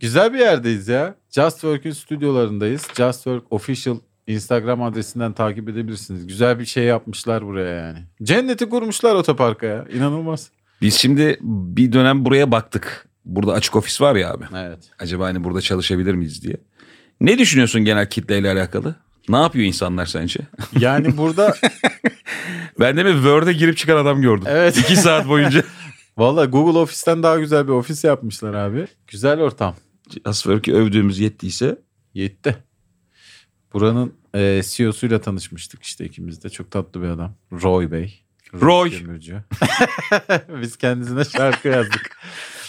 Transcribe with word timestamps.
Güzel 0.00 0.32
bir 0.32 0.38
yerdeyiz 0.38 0.88
ya. 0.88 1.14
Just 1.30 1.60
Work'ün 1.60 1.92
stüdyolarındayız. 1.92 2.82
Just 2.96 3.24
Work 3.24 3.52
Official 3.52 3.98
Instagram 4.26 4.82
adresinden 4.82 5.32
takip 5.32 5.68
edebilirsiniz. 5.68 6.26
Güzel 6.26 6.58
bir 6.58 6.64
şey 6.64 6.84
yapmışlar 6.84 7.46
buraya 7.46 7.86
yani. 7.86 7.98
Cenneti 8.22 8.68
kurmuşlar 8.68 9.14
otoparka 9.14 9.66
ya. 9.66 9.84
İnanılmaz. 9.94 10.50
Biz 10.82 10.94
şimdi 10.94 11.38
bir 11.42 11.92
dönem 11.92 12.24
buraya 12.24 12.50
baktık. 12.52 13.08
Burada 13.24 13.52
açık 13.52 13.76
ofis 13.76 14.00
var 14.00 14.16
ya 14.16 14.32
abi. 14.32 14.44
Evet. 14.56 14.78
Acaba 14.98 15.24
hani 15.24 15.44
burada 15.44 15.60
çalışabilir 15.60 16.14
miyiz 16.14 16.42
diye. 16.42 16.56
Ne 17.20 17.38
düşünüyorsun 17.38 17.84
genel 17.84 18.10
kitleyle 18.10 18.50
alakalı? 18.50 18.94
Ne 19.28 19.36
yapıyor 19.36 19.66
insanlar 19.66 20.06
sence? 20.06 20.40
Yani 20.78 21.16
burada 21.16 21.54
Ben 22.80 22.96
de 22.96 23.04
mi 23.04 23.12
Word'e 23.12 23.52
girip 23.52 23.76
çıkan 23.76 23.96
adam 23.96 24.22
gördüm. 24.22 24.46
Evet. 24.46 24.78
İki 24.78 24.96
saat 24.96 25.28
boyunca. 25.28 25.64
valla 26.18 26.44
Google 26.44 26.78
Office'ten 26.78 27.22
daha 27.22 27.38
güzel 27.38 27.66
bir 27.66 27.72
ofis 27.72 28.04
yapmışlar 28.04 28.54
abi. 28.54 28.86
Güzel 29.06 29.40
ortam. 29.40 29.74
Asferki 30.24 30.74
övdüğümüz 30.74 31.18
yettiyse 31.18 31.78
Yetti. 32.14 32.56
Buranın 33.72 34.14
e, 34.34 34.62
CEO'suyla 34.64 35.20
tanışmıştık 35.20 35.82
işte 35.82 36.04
ikimiz 36.04 36.44
de. 36.44 36.48
Çok 36.50 36.70
tatlı 36.70 37.02
bir 37.02 37.08
adam. 37.08 37.34
Roy 37.52 37.90
Bey. 37.90 38.22
Roy. 38.54 38.90
Kömürcü. 38.90 39.42
Biz 40.62 40.76
kendisine 40.76 41.24
şarkı 41.24 41.68
yazdık. 41.68 42.16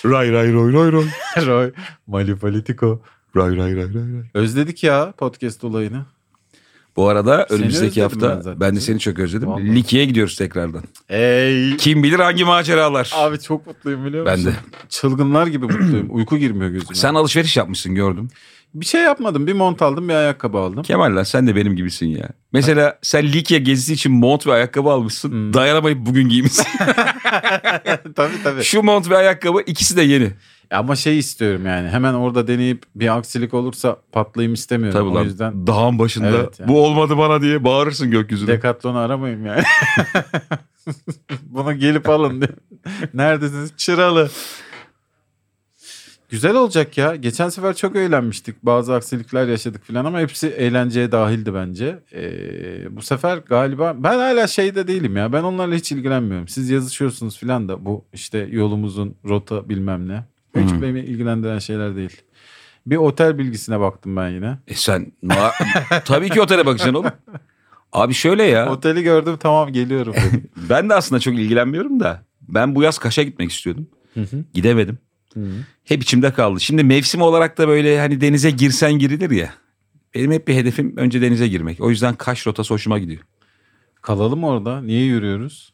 ray 0.05 0.31
ray 0.31 0.53
roy 0.53 0.73
roy 0.73 0.91
roy. 0.91 1.05
Roy. 1.45 1.71
Mali 2.07 2.35
Politico. 2.35 3.01
Ray 3.35 3.57
ray 3.57 3.75
ray 3.75 3.93
ray 3.93 4.13
ray. 4.13 4.23
Özledik 4.33 4.83
ya 4.83 5.11
podcast 5.17 5.63
olayını. 5.63 6.05
Bu 6.95 7.07
arada 7.07 7.45
Seni 7.49 7.59
önümüzdeki 7.59 8.01
hafta 8.01 8.41
ben 8.45 8.59
ben, 8.59 8.75
de 8.75 8.79
seni 8.79 8.99
çok 8.99 9.19
özledim. 9.19 9.47
Vallahi. 9.47 9.75
Liki'ye 9.75 10.05
gidiyoruz 10.05 10.35
tekrardan. 10.35 10.83
Ey. 11.09 11.77
Kim 11.77 12.03
bilir 12.03 12.19
hangi 12.19 12.45
maceralar. 12.45 13.11
Abi 13.15 13.39
çok 13.39 13.67
mutluyum 13.67 14.05
biliyor 14.05 14.25
Ben 14.25 14.39
musun? 14.39 14.51
de. 14.51 14.55
Çılgınlar 14.89 15.47
gibi 15.47 15.65
mutluyum. 15.65 16.07
Uyku 16.09 16.37
girmiyor 16.37 16.71
gözüme. 16.71 16.95
Sen 16.95 17.13
alışveriş 17.13 17.57
yapmışsın 17.57 17.95
gördüm. 17.95 18.29
Bir 18.73 18.85
şey 18.85 19.01
yapmadım. 19.01 19.47
Bir 19.47 19.53
mont 19.53 19.81
aldım 19.81 20.09
bir 20.09 20.13
ayakkabı 20.13 20.57
aldım. 20.57 20.83
Kemal 20.83 21.15
lan 21.15 21.23
sen 21.23 21.47
de 21.47 21.55
benim 21.55 21.75
gibisin 21.75 22.07
ya. 22.07 22.29
Mesela 22.53 22.99
sen 23.01 23.23
Likya 23.33 23.57
gezisi 23.57 23.93
için 23.93 24.11
mont 24.11 24.47
ve 24.47 24.53
ayakkabı 24.53 24.89
almışsın. 24.89 25.31
Hmm. 25.31 25.53
Dayanamayıp 25.53 26.05
bugün 26.05 26.29
giymişsin. 26.29 26.65
tabii 28.15 28.43
tabii. 28.43 28.63
Şu 28.63 28.83
mont 28.83 29.09
ve 29.09 29.17
ayakkabı 29.17 29.61
ikisi 29.61 29.97
de 29.97 30.01
yeni. 30.01 30.31
Ama 30.71 30.95
şey 30.95 31.19
istiyorum 31.19 31.65
yani. 31.65 31.89
Hemen 31.89 32.13
orada 32.13 32.47
deneyip 32.47 32.83
bir 32.95 33.17
aksilik 33.17 33.53
olursa 33.53 33.97
patlayayım 34.11 34.53
istemiyorum. 34.53 34.99
Tabii 34.99 35.09
o 35.09 35.15
lan 35.15 35.23
yüzden 35.23 35.67
dağın 35.67 35.99
başında 35.99 36.27
Evet 36.27 36.59
yani. 36.59 36.69
bu 36.69 36.85
olmadı 36.85 37.17
bana 37.17 37.41
diye 37.41 37.63
bağırırsın 37.63 38.11
gökyüzüne. 38.11 38.47
Decathlon'u 38.47 38.97
aramayayım 38.97 39.45
yani. 39.45 39.63
Bunu 41.43 41.73
gelip 41.73 42.09
alın 42.09 42.41
diye. 42.41 42.49
Neredesiniz? 43.13 43.73
Çıralı. 43.77 44.29
Güzel 46.29 46.55
olacak 46.55 46.97
ya. 46.97 47.15
Geçen 47.15 47.49
sefer 47.49 47.75
çok 47.75 47.95
eğlenmiştik. 47.95 48.63
Bazı 48.65 48.95
aksilikler 48.95 49.47
yaşadık 49.47 49.83
falan 49.85 50.05
ama 50.05 50.19
hepsi 50.19 50.47
eğlenceye 50.47 51.11
dahildi 51.11 51.53
bence. 51.53 51.99
Ee, 52.13 52.95
bu 52.95 53.01
sefer 53.01 53.37
galiba 53.37 53.95
ben 53.97 54.13
hala 54.17 54.47
şeyde 54.47 54.87
değilim 54.87 55.17
ya. 55.17 55.33
Ben 55.33 55.43
onlarla 55.43 55.75
hiç 55.75 55.91
ilgilenmiyorum. 55.91 56.47
Siz 56.47 56.69
yazışıyorsunuz 56.69 57.39
falan 57.39 57.69
da 57.69 57.85
bu 57.85 58.05
işte 58.13 58.47
yolumuzun 58.51 59.15
rota 59.25 59.69
bilmem 59.69 60.07
ne. 60.07 60.23
Hiç 60.55 60.71
Hı. 60.71 60.81
beni 60.81 60.99
ilgilendiren 60.99 61.59
şeyler 61.59 61.95
değil. 61.95 62.21
Bir 62.85 62.97
otel 62.97 63.37
bilgisine 63.37 63.79
baktım 63.79 64.15
ben 64.15 64.29
yine. 64.29 64.57
E 64.67 64.73
sen 64.75 65.11
tabii 66.05 66.29
ki 66.29 66.41
otele 66.41 66.65
bakacaksın 66.65 66.93
oğlum. 66.93 67.11
Abi 67.93 68.13
şöyle 68.13 68.43
ya. 68.43 68.71
Oteli 68.71 69.03
gördüm 69.03 69.37
tamam 69.39 69.73
geliyorum. 69.73 70.15
Ben 70.69 70.89
de 70.89 70.93
aslında 70.93 71.19
çok 71.19 71.33
ilgilenmiyorum 71.33 71.99
da. 71.99 72.23
Ben 72.41 72.75
bu 72.75 72.83
yaz 72.83 72.97
Kaş'a 72.97 73.23
gitmek 73.23 73.51
istiyordum. 73.51 73.87
Hı 74.13 74.21
hı. 74.21 74.43
Gidemedim. 74.53 74.97
Hı. 75.33 75.39
Hep 75.83 76.03
içimde 76.03 76.33
kaldı. 76.33 76.59
Şimdi 76.59 76.83
mevsim 76.83 77.21
olarak 77.21 77.57
da 77.57 77.67
böyle 77.67 77.99
hani 77.99 78.21
denize 78.21 78.51
girsen 78.51 78.93
girilir 78.93 79.31
ya. 79.31 79.53
Benim 80.15 80.31
hep 80.31 80.47
bir 80.47 80.55
hedefim 80.55 80.97
önce 80.97 81.21
denize 81.21 81.47
girmek. 81.47 81.81
O 81.81 81.89
yüzden 81.89 82.15
Kaş 82.15 82.47
rotası 82.47 82.73
hoşuma 82.73 82.99
gidiyor. 82.99 83.21
Kalalım 84.01 84.43
orada. 84.43 84.81
Niye 84.81 85.03
yürüyoruz? 85.05 85.73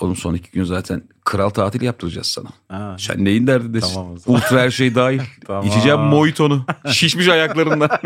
Oğlum 0.00 0.16
son 0.16 0.34
iki 0.34 0.50
gün 0.50 0.64
zaten 0.64 1.02
kral 1.24 1.48
tatil 1.50 1.82
yaptıracağız 1.82 2.26
sana. 2.26 2.48
Ha, 2.68 2.96
Sen 2.98 3.24
neyin 3.24 3.46
derdindesin? 3.46 3.94
Tamam. 3.94 4.16
Ultra 4.26 4.60
her 4.60 4.70
şey 4.70 4.94
dahil. 4.94 5.20
Tamam. 5.46 5.66
İçeceğim 5.66 6.00
mojitonu. 6.00 6.66
Şişmiş 6.92 7.28
ayaklarından. 7.28 7.90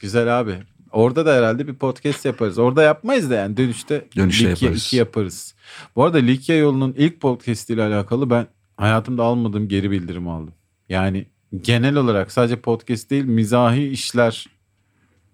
Güzel 0.00 0.40
abi. 0.40 0.54
Orada 0.92 1.26
da 1.26 1.34
herhalde 1.34 1.66
bir 1.68 1.74
podcast 1.74 2.24
yaparız. 2.24 2.58
Orada 2.58 2.82
yapmayız 2.82 3.30
da 3.30 3.34
yani 3.34 3.56
dönüşte, 3.56 4.08
Dönüşte 4.16 4.50
Likya 4.50 4.66
yaparız. 4.68 4.86
2 4.86 4.96
yaparız. 4.96 5.54
Bu 5.96 6.04
arada 6.04 6.18
Likya 6.18 6.56
yolunun 6.56 6.94
ilk 6.96 7.20
podcast 7.20 7.70
ile 7.70 7.82
alakalı 7.82 8.30
ben 8.30 8.46
hayatımda 8.76 9.22
almadığım 9.22 9.68
geri 9.68 9.90
bildirim 9.90 10.28
aldım. 10.28 10.54
Yani 10.88 11.26
genel 11.60 11.96
olarak 11.96 12.32
sadece 12.32 12.56
podcast 12.56 13.10
değil 13.10 13.24
mizahi 13.24 13.88
işler 13.88 14.46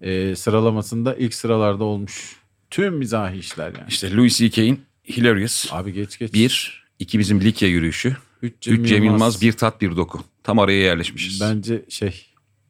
e, 0.01 0.35
sıralamasında 0.35 1.15
ilk 1.15 1.33
sıralarda 1.33 1.83
olmuş. 1.83 2.35
Tüm 2.73 2.97
mizahi 2.97 3.37
işler 3.37 3.65
yani. 3.65 3.85
işte 3.87 4.15
Louis 4.15 4.37
C.K.'in 4.37 4.85
Hilarious. 5.09 5.73
Abi 5.73 5.93
geç 5.93 6.19
geç. 6.19 6.33
Bir. 6.33 6.83
iki 6.99 7.19
bizim 7.19 7.41
Likya 7.41 7.69
yürüyüşü. 7.69 8.17
Üç 8.41 8.67
Üç 8.67 8.89
Cem 8.89 9.03
Yılmaz. 9.03 9.41
Bir 9.41 9.51
tat 9.51 9.81
bir 9.81 9.95
doku. 9.95 10.21
Tam 10.43 10.59
araya 10.59 10.81
yerleşmişiz. 10.81 11.41
Bence 11.41 11.85
şey 11.89 12.25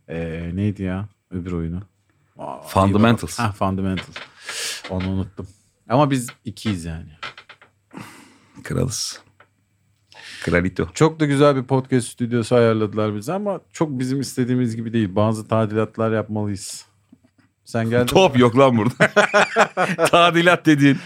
e, 0.08 0.50
neydi 0.54 0.84
ya 0.84 1.10
öbür 1.32 1.52
oyunu? 1.52 1.82
Aa, 2.38 2.62
Fundamentals. 2.62 3.40
Ha 3.40 3.52
Fundamentals. 3.52 4.16
Onu 4.90 5.10
unuttum. 5.10 5.48
Ama 5.90 6.12
biz 6.12 6.28
ikiyiz 6.46 6.86
yani. 6.86 7.12
Kralız. 8.64 9.22
Kralito. 10.44 10.88
Çok 10.94 11.20
da 11.20 11.26
güzel 11.26 11.56
bir 11.56 11.64
podcast 11.64 12.08
stüdyosu 12.08 12.56
ayarladılar 12.56 13.16
bize 13.16 13.34
ama 13.34 13.62
çok 13.74 14.00
bizim 14.00 14.22
istediğimiz 14.22 14.76
gibi 14.76 14.94
değil. 14.94 15.16
Bazı 15.16 15.48
tadilatlar 15.48 16.12
yapmalıyız. 16.12 16.93
Sen 17.66 17.90
geldin. 17.90 18.06
Top 18.06 18.40
yok 18.40 18.58
lan 18.58 18.78
burada. 18.78 19.12
Tadilat 20.06 20.66
dediğin. 20.66 20.98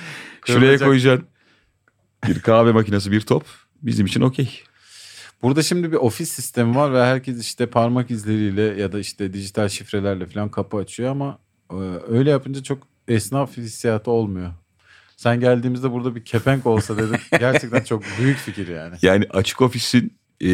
Şuraya 0.45 0.59
Kırılacak. 0.59 0.87
koyacaksın. 0.87 1.27
Bir 2.27 2.39
kahve 2.39 2.71
makinesi 2.71 3.11
bir 3.11 3.21
top. 3.21 3.45
Bizim 3.81 4.05
için 4.05 4.21
okey. 4.21 4.63
Burada 5.43 5.63
şimdi 5.63 5.91
bir 5.91 5.97
ofis 5.97 6.29
sistemi 6.31 6.75
var 6.75 6.93
ve 6.93 7.03
herkes 7.03 7.41
işte 7.41 7.65
parmak 7.65 8.11
izleriyle 8.11 8.61
ya 8.61 8.91
da 8.91 8.99
işte 8.99 9.33
dijital 9.33 9.69
şifrelerle 9.69 10.25
falan 10.25 10.51
kapı 10.51 10.77
açıyor 10.77 11.11
ama 11.11 11.39
e, 11.71 11.75
öyle 12.09 12.29
yapınca 12.29 12.63
çok 12.63 12.87
esnaf 13.07 13.57
hissiyatı 13.57 14.11
olmuyor. 14.11 14.53
Sen 15.17 15.39
geldiğimizde 15.39 15.91
burada 15.91 16.15
bir 16.15 16.25
kepenk 16.25 16.65
olsa 16.65 16.97
dedim. 16.97 17.19
Gerçekten 17.39 17.83
çok 17.83 18.03
büyük 18.19 18.37
fikir 18.37 18.67
yani. 18.67 18.95
Yani 19.01 19.25
açık 19.29 19.61
ofisin 19.61 20.16
e, 20.41 20.49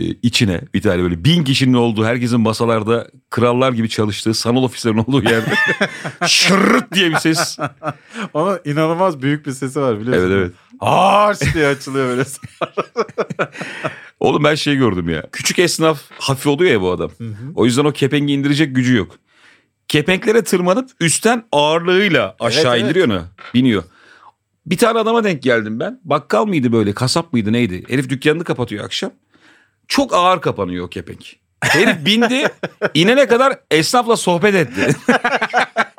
içine 0.00 0.60
bir 0.74 0.82
tane 0.82 1.02
böyle 1.02 1.24
bin 1.24 1.44
kişinin 1.44 1.74
olduğu 1.74 2.04
herkesin 2.04 2.40
masalarda 2.40 3.08
krallar 3.30 3.72
gibi 3.72 3.88
çalıştığı 3.88 4.34
sanal 4.34 4.62
ofislerin 4.62 4.98
olduğu 4.98 5.22
yerde 5.22 5.54
şırırt 6.26 6.92
diye 6.94 7.10
bir 7.10 7.16
ses. 7.16 7.58
Ama 8.34 8.58
inanılmaz 8.64 9.22
büyük 9.22 9.46
bir 9.46 9.52
sesi 9.52 9.80
var 9.80 10.00
biliyorsun. 10.00 10.30
Evet 10.30 10.36
evet. 10.38 10.52
Harç 10.80 11.54
diye 11.54 11.66
açılıyor 11.66 12.08
böyle. 12.08 12.24
Oğlum 14.20 14.44
ben 14.44 14.54
şey 14.54 14.76
gördüm 14.76 15.08
ya. 15.08 15.22
Küçük 15.32 15.58
esnaf 15.58 16.00
hafif 16.18 16.46
oluyor 16.46 16.70
ya 16.72 16.80
bu 16.80 16.90
adam. 16.90 17.10
O 17.54 17.64
yüzden 17.64 17.84
o 17.84 17.92
kepengi 17.92 18.32
indirecek 18.34 18.76
gücü 18.76 18.96
yok. 18.96 19.18
Kepenklere 19.88 20.44
tırmanıp 20.44 20.90
üstten 21.00 21.44
ağırlığıyla 21.52 22.36
aşağı 22.40 22.62
Evet, 22.62 22.72
evet. 22.74 22.82
indiriyor 22.82 23.08
ne? 23.08 23.20
Biniyor. 23.54 23.82
Bir 24.66 24.78
tane 24.78 24.98
adama 24.98 25.24
denk 25.24 25.42
geldim 25.42 25.80
ben. 25.80 26.00
Bakkal 26.04 26.46
mıydı 26.46 26.72
böyle 26.72 26.92
kasap 26.92 27.32
mıydı 27.32 27.52
neydi? 27.52 27.84
Herif 27.88 28.08
dükkanını 28.08 28.44
kapatıyor 28.44 28.84
akşam. 28.84 29.10
Çok 29.88 30.14
ağır 30.14 30.40
kapanıyor 30.40 30.84
o 30.84 30.88
kepenk. 30.88 31.36
Herif 31.60 32.06
bindi 32.06 32.44
inene 32.94 33.26
kadar 33.26 33.58
esnafla 33.70 34.16
sohbet 34.16 34.54
etti. 34.54 34.96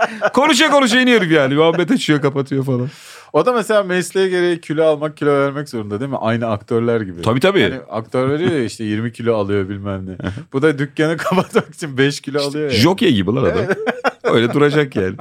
konuşa 0.33 0.69
konuşa 0.69 0.99
iniyor 1.01 1.21
herif 1.21 1.31
yani. 1.31 1.55
Muhabbet 1.55 1.91
açıyor 1.91 2.21
kapatıyor 2.21 2.65
falan. 2.65 2.89
O 3.33 3.45
da 3.45 3.53
mesela 3.53 3.83
mesleğe 3.83 4.29
gereği 4.29 4.61
kilo 4.61 4.83
almak 4.85 5.17
kilo 5.17 5.29
vermek 5.29 5.69
zorunda 5.69 5.99
değil 5.99 6.11
mi? 6.11 6.17
Aynı 6.17 6.47
aktörler 6.47 7.01
gibi. 7.01 7.21
Tabii 7.21 7.39
tabii. 7.39 7.59
Yani 7.59 7.79
aktör 7.89 8.29
veriyor 8.29 8.51
ya 8.51 8.63
işte 8.63 8.83
20 8.83 9.11
kilo 9.13 9.35
alıyor 9.35 9.69
bilmem 9.69 10.05
ne. 10.05 10.17
Bu 10.53 10.61
da 10.61 10.79
dükkanı 10.79 11.17
kapatmak 11.17 11.75
için 11.75 11.97
5 11.97 12.21
kilo 12.21 12.41
alıyor 12.41 12.71
ya. 12.71 12.77
Jockey 12.77 13.13
gibi 13.13 13.31
lan 13.31 13.43
adam. 13.43 13.65
Öyle 14.23 14.53
duracak 14.53 14.95
yani. 14.95 15.15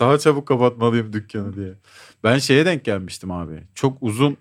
Daha 0.00 0.18
çabuk 0.18 0.48
kapatmalıyım 0.48 1.12
dükkanı 1.12 1.56
diye. 1.56 1.72
Ben 2.24 2.38
şeye 2.38 2.66
denk 2.66 2.84
gelmiştim 2.84 3.30
abi. 3.30 3.62
Çok 3.74 3.98
uzun 4.00 4.36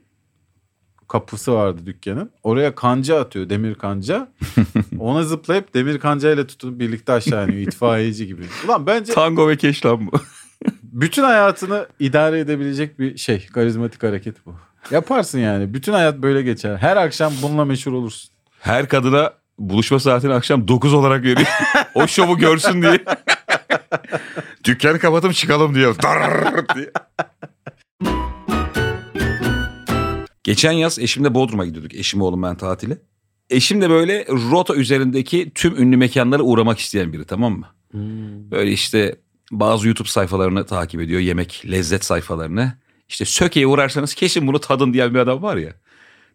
kapısı 1.13 1.53
vardı 1.53 1.81
dükkanın. 1.85 2.31
Oraya 2.43 2.75
kanca 2.75 3.19
atıyor 3.21 3.49
demir 3.49 3.75
kanca. 3.75 4.27
Ona 4.99 5.23
zıplayıp 5.23 5.73
demir 5.73 5.99
kancayla 5.99 6.47
tutunup 6.47 6.79
birlikte 6.79 7.13
aşağı 7.13 7.45
iniyor 7.47 7.67
itfaiyeci 7.67 8.27
gibi. 8.27 8.41
Ulan 8.65 8.87
bence 8.87 9.13
Tango 9.13 9.49
ve 9.49 9.57
keş 9.57 9.85
lan 9.85 10.07
bu. 10.07 10.11
bütün 10.83 11.23
hayatını 11.23 11.87
idare 11.99 12.39
edebilecek 12.39 12.99
bir 12.99 13.17
şey. 13.17 13.47
Karizmatik 13.53 14.03
hareket 14.03 14.45
bu. 14.45 14.55
Yaparsın 14.91 15.39
yani. 15.39 15.73
Bütün 15.73 15.93
hayat 15.93 16.17
böyle 16.17 16.41
geçer. 16.41 16.77
Her 16.77 16.97
akşam 16.97 17.33
bununla 17.41 17.65
meşhur 17.65 17.93
olursun. 17.93 18.29
Her 18.59 18.87
kadına 18.87 19.33
buluşma 19.59 19.99
saatini 19.99 20.33
akşam 20.33 20.67
9 20.67 20.93
olarak 20.93 21.23
veriyor. 21.23 21.47
o 21.95 22.07
şovu 22.07 22.37
görsün 22.37 22.81
diye. 22.81 23.03
Dükkanı 24.63 24.99
kapatıp 24.99 25.33
çıkalım 25.33 25.75
diyor. 25.75 25.95
Darrrr 26.03 26.75
diye. 26.75 26.91
Geçen 30.43 30.71
yaz 30.71 30.99
eşimle 30.99 31.33
Bodrum'a 31.33 31.65
gidiyorduk. 31.65 31.93
Eşim 31.95 32.21
oğlum 32.21 32.43
ben 32.43 32.57
tatile. 32.57 32.97
eşim 33.49 33.81
de 33.81 33.89
böyle 33.89 34.25
rota 34.27 34.75
üzerindeki 34.75 35.51
tüm 35.55 35.81
ünlü 35.81 35.97
mekanlara 35.97 36.43
uğramak 36.43 36.79
isteyen 36.79 37.13
biri 37.13 37.25
tamam 37.25 37.59
mı? 37.59 37.67
Hmm. 37.91 38.51
Böyle 38.51 38.71
işte 38.71 39.15
bazı 39.51 39.87
YouTube 39.87 40.07
sayfalarını 40.07 40.65
takip 40.65 41.01
ediyor. 41.01 41.19
Yemek, 41.19 41.63
lezzet 41.71 42.05
sayfalarını. 42.05 42.73
İşte 43.09 43.25
Söke'ye 43.25 43.67
uğrarsanız 43.67 44.13
kesin 44.13 44.47
bunu 44.47 44.59
tadın 44.59 44.93
diyen 44.93 45.13
bir 45.13 45.19
adam 45.19 45.41
var 45.41 45.57
ya. 45.57 45.73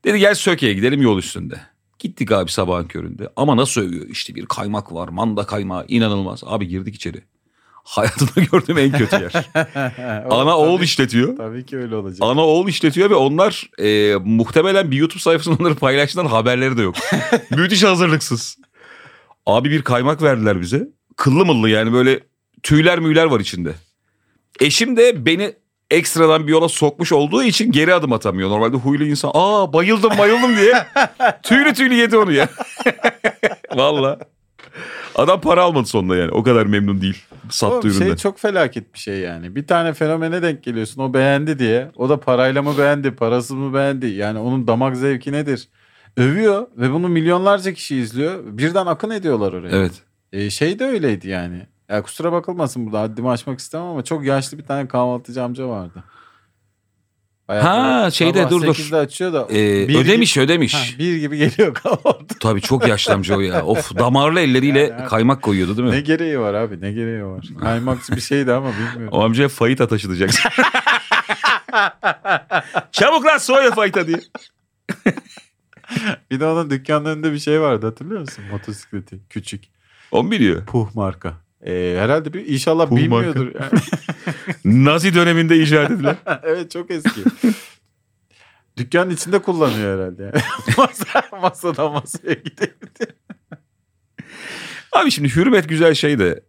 Dedi 0.05 0.19
gel 0.19 0.35
Söke'ye 0.35 0.75
gidelim 0.75 1.03
yol 1.03 1.19
üstünde. 1.19 1.61
Gittik 1.99 2.33
abi 2.33 2.51
sabahın 2.51 2.89
köründe. 2.89 3.29
Ama 3.37 3.57
nasıl 3.57 3.81
övüyor? 3.81 4.09
İşte 4.09 4.35
bir 4.35 4.47
kaymak 4.47 4.93
var. 4.93 5.09
Manda 5.09 5.47
kaymağı 5.47 5.85
inanılmaz. 5.89 6.43
Abi 6.47 6.69
girdik 6.69 6.95
içeri. 6.95 7.23
Hayatımda 7.89 8.41
gördüğüm 8.53 8.79
en 8.79 8.93
kötü 8.93 9.17
yer. 9.17 9.33
Ana 10.31 10.59
oğul 10.59 10.81
işletiyor. 10.81 11.37
Tabii 11.37 11.67
ki 11.67 11.77
öyle 11.77 11.97
olacak. 11.97 12.19
Ana 12.21 12.47
oğul 12.47 12.69
işletiyor 12.69 13.11
ve 13.11 13.15
onlar 13.15 13.71
e, 13.79 14.17
muhtemelen 14.25 14.91
bir 14.91 14.97
YouTube 14.97 15.21
sayfasında 15.21 15.57
onları 15.61 15.75
paylaştılar 15.75 16.27
haberleri 16.27 16.77
de 16.77 16.83
yok. 16.83 16.95
Müthiş 17.51 17.85
hazırlıksız. 17.85 18.59
Abi 19.47 19.71
bir 19.71 19.83
kaymak 19.83 20.23
verdiler 20.23 20.61
bize. 20.61 20.89
Kıllı 21.17 21.47
mıllı 21.47 21.69
yani 21.69 21.93
böyle 21.93 22.21
tüyler 22.63 22.99
müyler 22.99 23.25
var 23.25 23.41
içinde. 23.41 23.75
Eşim 24.61 24.97
de 24.97 25.27
beni 25.27 25.53
ekstradan 25.91 26.47
bir 26.47 26.53
yola 26.53 26.69
sokmuş 26.69 27.13
olduğu 27.13 27.43
için 27.43 27.73
geri 27.73 27.95
adım 27.95 28.13
atamıyor. 28.13 28.51
Normalde 28.51 28.77
huylu 28.77 29.05
insan 29.05 29.31
aa 29.35 29.73
bayıldım 29.73 30.19
bayıldım 30.19 30.57
diye 30.57 30.73
tüylü 31.43 31.75
tüylü 31.75 31.95
yedi 31.95 32.17
onu 32.17 32.33
ya. 32.33 32.49
Valla. 33.75 34.19
Adam 35.19 35.41
para 35.41 35.63
almadı 35.63 35.87
sonunda 35.87 36.17
yani 36.17 36.31
o 36.31 36.43
kadar 36.43 36.67
memnun 36.67 37.01
değil 37.01 37.23
sattığı 37.51 37.77
Oğlum, 37.77 37.91
üründen. 37.91 38.07
şey 38.07 38.17
çok 38.17 38.39
felaket 38.39 38.95
bir 38.95 38.99
şey 38.99 39.19
yani. 39.19 39.57
Bir 39.57 39.67
tane 39.67 39.93
fenomene 39.93 40.43
denk 40.43 40.63
geliyorsun 40.63 41.03
o 41.03 41.15
beğendi 41.15 41.59
diye. 41.59 41.91
O 41.97 42.09
da 42.09 42.21
parayla 42.21 42.63
mı 42.63 42.79
beğendi, 42.79 43.11
parasız 43.11 43.51
mı 43.51 43.75
beğendi? 43.75 44.07
Yani 44.07 44.39
onun 44.39 44.67
damak 44.67 44.97
zevki 44.97 45.33
nedir? 45.33 45.69
Övüyor 46.17 46.67
ve 46.77 46.93
bunu 46.93 47.09
milyonlarca 47.09 47.73
kişi 47.73 47.97
izliyor. 47.97 48.41
Birden 48.45 48.87
akın 48.87 49.11
ediyorlar 49.11 49.53
oraya. 49.53 49.77
Evet. 49.77 49.93
E, 50.33 50.51
şey 50.51 50.79
de 50.79 50.85
öyleydi 50.85 51.29
yani. 51.29 51.67
Ya 51.89 52.03
kusura 52.03 52.33
bakılmasın 52.33 52.87
burada 52.87 53.01
haddimi 53.01 53.31
aşmak 53.31 53.59
istemem 53.59 53.87
ama 53.87 54.05
çok 54.05 54.25
yaşlı 54.25 54.59
bir 54.59 54.65
tane 54.65 54.89
kahvaltıcı 54.89 55.43
amca 55.43 55.69
vardı. 55.69 56.05
Ha, 57.49 58.11
şeyde, 58.13 58.51
dur, 58.51 58.63
dur. 58.63 58.75
8'de 58.75 58.97
açıyor 58.97 59.33
da 59.33 59.47
Ee, 59.51 59.89
bir 59.89 59.95
ödemiş 60.05 60.35
gibi, 60.35 60.45
ödemiş. 60.45 60.75
Ha, 60.75 60.79
bir 60.99 61.17
gibi 61.17 61.37
geliyor 61.39 61.75
kahvaltı. 61.75 62.39
Tabii 62.41 62.61
çok 62.61 62.89
yaşlı 62.89 63.15
amca 63.15 63.37
o 63.37 63.41
ya. 63.41 63.65
Of 63.65 63.99
damarlı 63.99 64.41
elleriyle 64.41 64.81
Yani, 64.81 65.05
kaymak 65.09 65.43
koyuyordu 65.43 65.77
değil 65.77 65.89
mi? 65.89 65.95
ne 65.95 66.01
gereği 66.01 66.41
var 66.41 66.55
abi 66.55 66.81
ne 66.81 66.93
gereği 66.93 67.25
var. 67.25 67.45
Kaymakçı 67.61 68.17
bir 68.17 68.21
şeydi 68.21 68.53
ama 68.53 68.71
bilmiyorum. 68.73 69.09
O 69.19 69.25
amcaya 69.25 69.49
fayita 69.49 69.89
taşıtacaksın. 69.89 70.51
Çabuk 72.93 73.27
lan 73.27 73.39
soya 73.39 73.71
fayita 73.71 74.07
diye. 74.07 74.21
Bir 76.31 76.41
de 76.41 76.47
onun 76.47 76.71
dükkanın 76.71 77.05
önünde 77.05 77.33
bir 77.33 77.39
şey 77.39 77.61
vardı 77.61 77.87
hatırlıyor 77.87 78.21
musun? 78.21 78.45
Motosikleti 78.51 79.19
küçük. 79.31 79.65
O 80.11 80.23
mu 80.25 80.31
biliyor? 80.31 80.67
Puh 80.67 80.95
marka. 80.95 81.35
Ee, 81.67 81.97
herhalde 81.99 82.33
bir 82.33 82.47
inşallah 82.47 82.89
Puh 82.89 82.97
bilmiyordur. 82.97 83.53
Yani. 83.55 83.81
Nazi 84.85 85.15
döneminde 85.15 85.57
icat 85.57 85.91
edilen. 85.91 86.17
evet 86.43 86.71
çok 86.71 86.91
eski. 86.91 87.21
Dükkanın 88.77 89.11
içinde 89.11 89.39
kullanıyor 89.39 89.99
herhalde. 89.99 90.23
Yani. 90.23 90.43
Masa, 90.77 91.23
masadan 91.43 91.93
masaya 91.93 92.35
gidiyor. 92.35 92.71
Abi 94.93 95.11
şimdi 95.11 95.37
hürmet 95.37 95.69
güzel 95.69 95.95
şey 95.95 96.19
de 96.19 96.41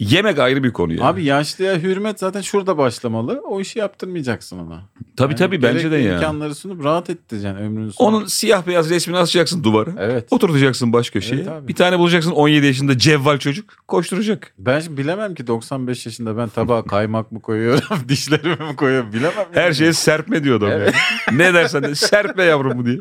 yemek 0.00 0.38
ayrı 0.38 0.62
bir 0.64 0.72
konu 0.72 0.92
ya. 0.94 1.04
Abi 1.04 1.24
yaşlıya 1.24 1.76
hürmet 1.78 2.18
zaten 2.18 2.40
şurada 2.40 2.78
başlamalı. 2.78 3.42
O 3.48 3.60
işi 3.60 3.78
yaptırmayacaksın 3.78 4.58
ona. 4.58 4.82
tabii 5.16 5.32
Yani 5.32 5.38
tabii 5.38 5.62
bence 5.62 5.90
de 5.90 5.96
ya. 5.96 6.14
imkanları 6.14 6.54
sunup 6.54 6.84
rahat 6.84 7.10
ettireceksin 7.10 7.56
ömrünün 7.58 7.90
sonunda. 7.90 8.16
Onun 8.16 8.26
siyah 8.26 8.66
beyaz 8.66 8.90
resmini 8.90 9.18
asacaksın 9.18 9.64
duvara. 9.64 9.90
Evet. 9.98 10.26
Oturtacaksın 10.30 10.92
baş 10.92 11.10
köşeye. 11.10 11.36
Evet 11.42 11.48
abi. 11.48 11.68
bir 11.68 11.74
tane 11.74 11.98
bulacaksın 11.98 12.30
17 12.30 12.66
yaşında 12.66 12.98
cevval 12.98 13.38
çocuk 13.38 13.70
koşturacak. 13.88 14.54
Ben 14.58 14.80
şimdi 14.80 14.96
bilemem 14.96 15.34
ki 15.34 15.46
95 15.46 16.06
yaşında 16.06 16.36
ben 16.36 16.48
tabağa 16.48 16.82
kaymak 16.84 17.32
mı 17.32 17.40
koyuyorum, 17.42 17.98
dişlerimi 18.08 18.68
mi 18.70 18.76
koyuyorum 18.76 19.12
bilemem. 19.12 19.46
Her 19.52 19.64
yani. 19.64 19.74
şeye 19.74 19.92
serpme 19.92 20.44
diyor 20.44 20.58
adam. 20.58 20.70
Evet. 20.70 20.94
yani. 21.28 21.38
ne 21.38 21.54
dersen 21.54 21.82
de 21.82 21.94
serpme 21.94 22.44
yavrum 22.44 22.78
bu 22.78 22.86
diye. 22.86 22.98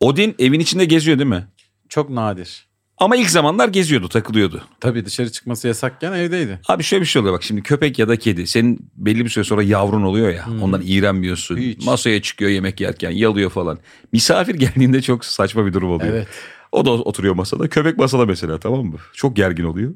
Odin 0.00 0.34
evin 0.38 0.60
içinde 0.60 0.84
geziyor 0.84 1.18
değil 1.18 1.30
mi? 1.30 1.46
Çok 1.88 2.10
nadir. 2.10 2.66
Ama 2.98 3.16
ilk 3.16 3.30
zamanlar 3.30 3.68
geziyordu, 3.68 4.08
takılıyordu. 4.08 4.62
Tabii 4.80 5.04
dışarı 5.04 5.32
çıkması 5.32 5.68
yasakken 5.68 6.12
evdeydi. 6.12 6.60
Abi 6.68 6.82
şöyle 6.82 7.00
bir 7.02 7.06
şey 7.06 7.20
oluyor 7.20 7.34
bak 7.34 7.42
şimdi 7.42 7.62
köpek 7.62 7.98
ya 7.98 8.08
da 8.08 8.16
kedi 8.16 8.46
senin 8.46 8.90
belli 8.96 9.24
bir 9.24 9.30
süre 9.30 9.44
sonra 9.44 9.62
yavrun 9.62 10.02
oluyor 10.02 10.30
ya 10.30 10.46
Hmm. 10.46 10.62
ondan 10.62 10.82
iğrenmiyorsun. 10.84 11.56
Hiç. 11.56 11.86
Masaya 11.86 12.22
çıkıyor 12.22 12.50
yemek 12.50 12.80
yerken 12.80 13.10
yalıyor 13.10 13.50
falan. 13.50 13.78
Misafir 14.12 14.54
geldiğinde 14.64 15.02
çok 15.02 15.24
saçma 15.24 15.66
bir 15.66 15.72
durum 15.72 15.90
oluyor. 15.90 16.12
Evet. 16.14 16.28
O 16.72 16.84
da 16.84 16.90
oturuyor 16.90 17.34
masada 17.34 17.68
köpek 17.68 17.98
masada 17.98 18.26
mesela 18.26 18.58
tamam 18.58 18.84
mı? 18.86 18.96
Çok 19.12 19.36
gergin 19.36 19.64
oluyor. 19.64 19.94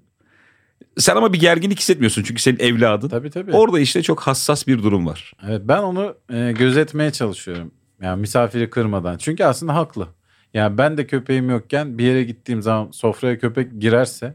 Sen 0.97 1.17
ama 1.17 1.33
bir 1.33 1.41
gerginlik 1.41 1.79
hissetmiyorsun 1.79 2.23
çünkü 2.23 2.43
senin 2.43 2.59
evladın. 2.59 3.09
Tabii 3.09 3.31
tabii. 3.31 3.53
Orada 3.53 3.81
işte 3.81 4.03
çok 4.03 4.21
hassas 4.21 4.67
bir 4.67 4.83
durum 4.83 5.07
var. 5.07 5.33
Evet, 5.49 5.63
ben 5.65 5.79
onu 5.79 6.15
e, 6.33 6.53
gözetmeye 6.59 7.11
çalışıyorum. 7.11 7.71
Yani 8.03 8.21
misafiri 8.21 8.71
kırmadan. 8.71 9.19
Çünkü 9.19 9.45
aslında 9.45 9.75
haklı. 9.75 10.09
Yani 10.55 10.79
ben 10.79 10.97
de 10.99 11.07
köpeğim 11.07 11.51
yokken 11.51 11.99
bir 11.99 12.05
yere 12.05 12.23
gittiğim 12.25 12.63
zaman 12.63 12.91
sofraya 12.91 13.39
köpek 13.39 13.81
girerse 13.81 14.35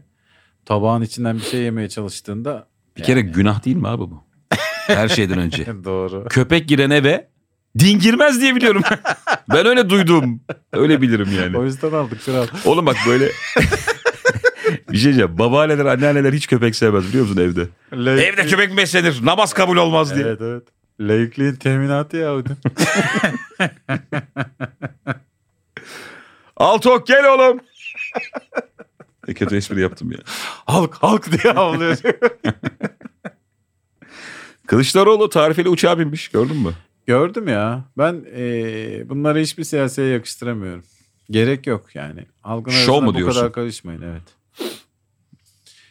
tabağın 0.64 1.02
içinden 1.02 1.36
bir 1.36 1.42
şey 1.42 1.60
yemeye 1.60 1.88
çalıştığında 1.88 2.66
Bir 2.96 3.02
kere 3.02 3.20
günah 3.20 3.64
değil 3.64 3.76
mi 3.76 3.88
abi 3.88 4.00
bu? 4.02 4.24
Her 4.86 5.08
şeyden 5.08 5.38
önce. 5.38 5.66
doğru. 5.84 6.24
Köpek 6.30 6.68
giren 6.68 6.90
eve 6.90 7.28
din 7.78 7.98
girmez 7.98 8.40
diye 8.40 8.54
biliyorum. 8.56 8.82
ben 9.52 9.66
öyle 9.66 9.90
duydum. 9.90 10.40
Öyle 10.72 11.02
bilirim 11.02 11.28
yani. 11.38 11.58
O 11.58 11.64
yüzden 11.64 11.92
aldık 11.92 12.24
kral. 12.24 12.46
Oğlum 12.64 12.86
bak 12.86 12.96
böyle 13.08 13.24
bir 14.90 14.96
şey 14.96 15.04
diyeceğim. 15.04 15.38
Babaanneler, 15.38 15.84
anneanneler 15.84 16.32
hiç 16.32 16.46
köpek 16.46 16.76
sevmez 16.76 17.08
biliyor 17.08 17.24
musun 17.26 17.40
evde? 17.42 17.68
Layıklığı- 17.92 18.20
Evde 18.22 18.46
köpek 18.46 18.76
beslenir? 18.76 19.20
Namaz 19.24 19.52
kabul 19.52 19.76
olmaz 19.76 20.14
diye. 20.14 20.26
Evet 20.26 20.40
evet. 20.42 20.62
Layıklığın 21.00 21.54
teminatı 21.54 22.16
ya. 22.16 22.34
Altok 26.64 27.06
gel 27.06 27.34
oğlum. 27.34 27.60
ne 29.28 29.34
kötü 29.34 29.56
espri 29.56 29.80
yaptım 29.80 30.12
ya. 30.12 30.18
halk 30.66 30.94
halk 30.94 31.32
diye 31.32 31.52
havlıyor. 31.52 31.96
Kılıçdaroğlu 34.66 35.28
tarifeli 35.28 35.68
uçağa 35.68 35.98
binmiş 35.98 36.28
gördün 36.28 36.56
mü? 36.56 36.72
Gördüm 37.06 37.48
ya. 37.48 37.84
Ben 37.98 38.24
e, 38.36 39.08
bunları 39.08 39.38
hiçbir 39.38 39.64
siyasiye 39.64 40.06
yakıştıramıyorum. 40.06 40.84
Gerek 41.30 41.66
yok 41.66 41.94
yani. 41.94 42.26
Halkın 42.42 42.70
Şov 42.70 43.02
mu 43.02 43.06
bu 43.06 43.14
diyorsun? 43.14 43.40
kadar 43.40 43.52
karışmayın 43.52 44.02
evet. 44.02 44.22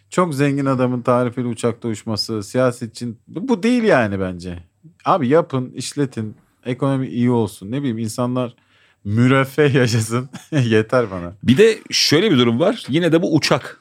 Çok 0.10 0.36
zengin 0.36 0.66
adamın 0.66 1.02
tarifeli 1.02 1.48
uçakta 1.48 1.88
uçması 1.88 2.44
siyasetçinin 2.44 3.20
bu 3.28 3.64
değil 3.64 3.84
yani 3.84 4.20
bence. 4.20 4.60
Abi 5.06 5.28
yapın, 5.28 5.72
işletin, 5.72 6.36
ekonomi 6.66 7.08
iyi 7.08 7.32
olsun. 7.32 7.72
Ne 7.72 7.80
bileyim 7.80 7.98
insanlar 7.98 8.56
müreffeh 9.06 9.74
yaşasın. 9.76 10.30
Yeter 10.52 11.12
bana. 11.12 11.34
Bir 11.44 11.58
de 11.58 11.78
şöyle 11.92 12.32
bir 12.32 12.38
durum 12.38 12.60
var. 12.60 12.86
Yine 12.90 13.12
de 13.12 13.22
bu 13.22 13.36
uçak. 13.36 13.80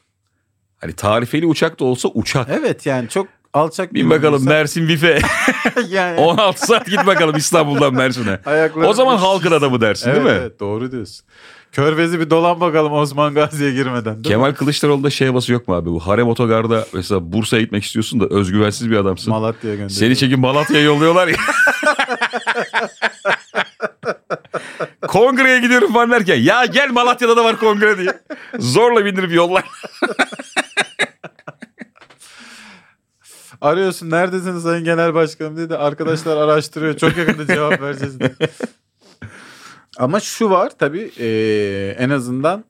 Hani 0.81 0.93
tarifeli 0.93 1.47
uçak 1.47 1.81
da 1.81 1.85
olsa 1.85 2.09
uçak. 2.09 2.49
Evet 2.51 2.87
yani 2.87 3.09
çok 3.09 3.27
alçak 3.53 3.95
Bin 3.95 4.11
bakalım 4.11 4.41
insan. 4.43 4.53
Mersin 4.55 4.89
Vife. 4.89 5.19
yani 5.91 6.21
16 6.21 6.67
saat 6.67 6.87
git 6.87 7.07
bakalım 7.07 7.37
İstanbul'dan 7.37 7.95
Mersin'e. 7.95 8.41
O 8.85 8.93
zaman 8.93 9.17
halkın 9.17 9.53
adamı 9.53 9.81
dersin 9.81 10.11
Evet, 10.11 10.17
değil 10.25 10.37
mi? 10.37 10.41
evet 10.43 10.61
doğru 10.61 10.93
diyorsun. 10.93 11.27
Körfezi 11.73 12.21
bir 12.21 12.31
dolan 12.31 12.61
bakalım 12.61 12.93
Osman 12.93 13.35
Gazi'ye 13.35 13.73
girmeden. 13.73 14.05
değil 14.05 14.17
mi? 14.17 14.23
Kemal 14.23 14.53
Kılıçdaroğlu'da 14.53 15.11
şey 15.11 15.29
havası 15.29 15.53
yok 15.53 15.69
mu 15.69 15.75
abi? 15.75 15.91
Bu 15.91 16.01
harem 16.01 16.29
otogarda 16.29 16.87
mesela 16.93 17.33
Bursa'ya 17.33 17.63
gitmek 17.63 17.85
istiyorsun 17.85 18.21
da 18.21 18.27
özgüvensiz 18.27 18.91
bir 18.91 18.97
adamsın. 18.97 19.31
Malatya'ya 19.31 19.77
gönderiyor. 19.77 19.99
Seni 20.01 20.17
çekin 20.17 20.41
Malatya'ya 20.41 20.85
yolluyorlar 20.85 21.29
ya. 21.29 21.37
Kongreye 25.13 25.61
gidiyorum 25.61 25.93
falan 25.93 26.11
derken 26.11 26.37
ya 26.37 26.65
gel 26.67 26.91
Malatya'da 26.91 27.37
da 27.37 27.45
var 27.45 27.59
kongre 27.59 27.99
diye. 27.99 28.21
Zorla 28.59 29.05
bindirip 29.05 29.33
yollar. 29.33 29.65
Arıyorsun 33.61 34.11
neredesiniz 34.11 34.63
sayın 34.63 34.85
genel 34.85 35.15
başkanım 35.15 35.57
dedi. 35.57 35.77
Arkadaşlar 35.77 36.37
araştırıyor. 36.37 36.97
Çok 36.97 37.17
yakında 37.17 37.47
cevap 37.47 37.81
vereceğiz 37.81 38.21
diye. 38.21 38.35
Ama 39.99 40.21
şu 40.21 40.51
var 40.51 40.73
tabii 40.79 41.11
eee, 41.19 41.89
en 41.99 42.11
azından 42.11 42.65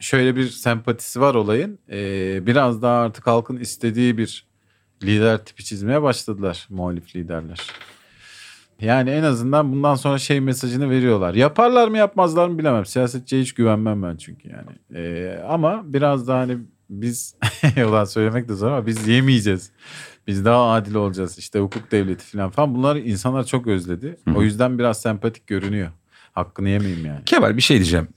şöyle 0.00 0.36
bir 0.36 0.48
sempatisi 0.48 1.20
var 1.20 1.34
olayın. 1.34 1.78
Eee, 1.88 2.40
biraz 2.46 2.82
daha 2.82 3.02
artık 3.02 3.26
halkın 3.26 3.56
istediği 3.56 4.18
bir 4.18 4.46
lider 5.02 5.44
tipi 5.44 5.64
çizmeye 5.64 6.02
başladılar 6.02 6.66
muhalif 6.70 7.16
liderler. 7.16 7.58
Yani 8.80 9.10
en 9.10 9.22
azından 9.22 9.72
bundan 9.72 9.94
sonra 9.94 10.18
şey 10.18 10.40
mesajını 10.40 10.90
veriyorlar. 10.90 11.34
Yaparlar 11.34 11.88
mı 11.88 11.98
yapmazlar 11.98 12.48
mı 12.48 12.58
bilemem. 12.58 12.86
Siyasetçiye 12.86 13.42
hiç 13.42 13.52
güvenmem 13.54 14.02
ben 14.02 14.16
çünkü 14.16 14.48
yani. 14.48 14.68
Eee, 14.94 15.42
ama 15.48 15.82
biraz 15.84 16.28
daha 16.28 16.38
hani 16.38 16.58
biz 16.90 17.34
yalan 17.76 18.04
söylemek 18.04 18.48
de 18.48 18.54
zor 18.54 18.70
ama 18.70 18.86
biz 18.86 19.08
yemeyeceğiz. 19.08 19.70
Biz 20.26 20.44
daha 20.44 20.70
adil 20.72 20.94
olacağız. 20.94 21.38
İşte 21.38 21.58
hukuk 21.58 21.92
devleti 21.92 22.24
falan 22.24 22.50
falan. 22.50 22.74
Bunlar 22.74 22.96
insanlar 22.96 23.44
çok 23.44 23.66
özledi. 23.66 24.16
Hı. 24.28 24.34
O 24.34 24.42
yüzden 24.42 24.78
biraz 24.78 25.00
sempatik 25.02 25.46
görünüyor. 25.46 25.90
Hakkını 26.32 26.68
yemeyeyim 26.68 27.06
yani. 27.06 27.24
Kemal 27.26 27.56
bir 27.56 27.62
şey 27.62 27.76
diyeceğim. 27.76 28.08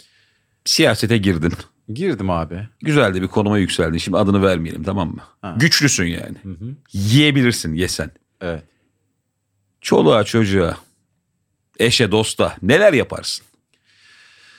Siyasete 0.65 1.17
girdin. 1.17 1.53
Girdim 1.93 2.29
abi. 2.29 2.67
Güzel 2.81 3.13
de 3.13 3.21
bir 3.21 3.27
konuma 3.27 3.57
yükseldin. 3.57 3.97
Şimdi 3.97 4.17
adını 4.17 4.43
vermeyelim 4.43 4.83
tamam 4.83 5.09
mı? 5.09 5.21
Ha. 5.41 5.55
Güçlüsün 5.59 6.05
yani. 6.05 6.35
Hı 6.43 6.49
hı. 6.49 6.75
Yiyebilirsin 6.93 7.73
yesen. 7.73 8.11
Evet. 8.41 8.63
Çoluğa 9.85 10.23
çocuğa, 10.23 10.77
eşe 11.79 12.11
dosta 12.11 12.55
neler 12.61 12.93
yaparsın? 12.93 13.45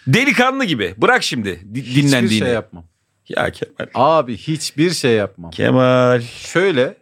Delikanlı 0.07 0.65
gibi. 0.65 0.95
Bırak 0.97 1.23
şimdi 1.23 1.75
di- 1.75 1.83
Hiçbir 1.83 2.03
dinlendiğini. 2.03 2.45
şey 2.45 2.55
yapmam. 2.55 2.85
ya 3.29 3.51
Kemal. 3.51 3.87
Abi 3.95 4.37
hiçbir 4.37 4.91
şey 4.91 5.13
yapmam. 5.13 5.51
Kemal. 5.51 6.21
Şöyle 6.23 6.97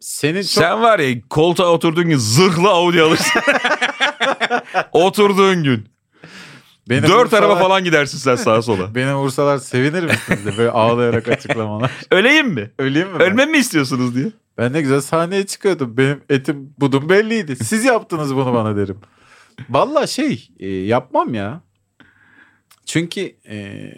senin 0.00 0.42
çok 0.42 0.50
Sen 0.50 0.82
var 0.82 0.98
ya 0.98 1.20
koltuğa 1.30 1.66
oturduğun 1.72 2.04
gün 2.08 2.16
zırhlı 2.18 2.68
Audi 2.68 3.02
alırsın. 3.02 3.40
Oturduğun 4.92 5.62
gün. 5.64 5.88
beni 6.88 7.02
Dört 7.02 7.34
araba 7.34 7.52
vursalar- 7.52 7.60
falan 7.62 7.84
gidersin 7.84 8.18
sen 8.18 8.36
sağa 8.36 8.62
sola. 8.62 8.94
Beni 8.94 9.14
vursalar 9.14 9.58
sevinir 9.58 10.02
misiniz 10.02 10.46
de 10.46 10.56
böyle 10.58 10.70
ağlayarak 10.70 11.28
açıklamalar. 11.34 11.90
Öleyim 12.10 12.48
mi? 12.48 12.70
Öleyim 12.78 13.08
mi? 13.08 13.22
Ölmemi 13.22 13.50
mi 13.52 13.58
istiyorsunuz 13.58 14.14
diye. 14.14 14.26
Ben 14.58 14.72
ne 14.72 14.80
güzel 14.80 15.00
sahneye 15.00 15.46
çıkıyordum. 15.46 15.96
Benim 15.96 16.20
etim 16.28 16.74
budum 16.78 17.08
belliydi. 17.08 17.56
Siz 17.56 17.84
yaptınız 17.84 18.34
bunu 18.34 18.54
bana 18.54 18.76
derim. 18.76 18.98
Vallahi 19.70 20.08
şey 20.08 20.48
e, 20.58 20.68
yapmam 20.68 21.34
ya. 21.34 21.60
Çünkü 22.86 23.20
e, 23.48 23.90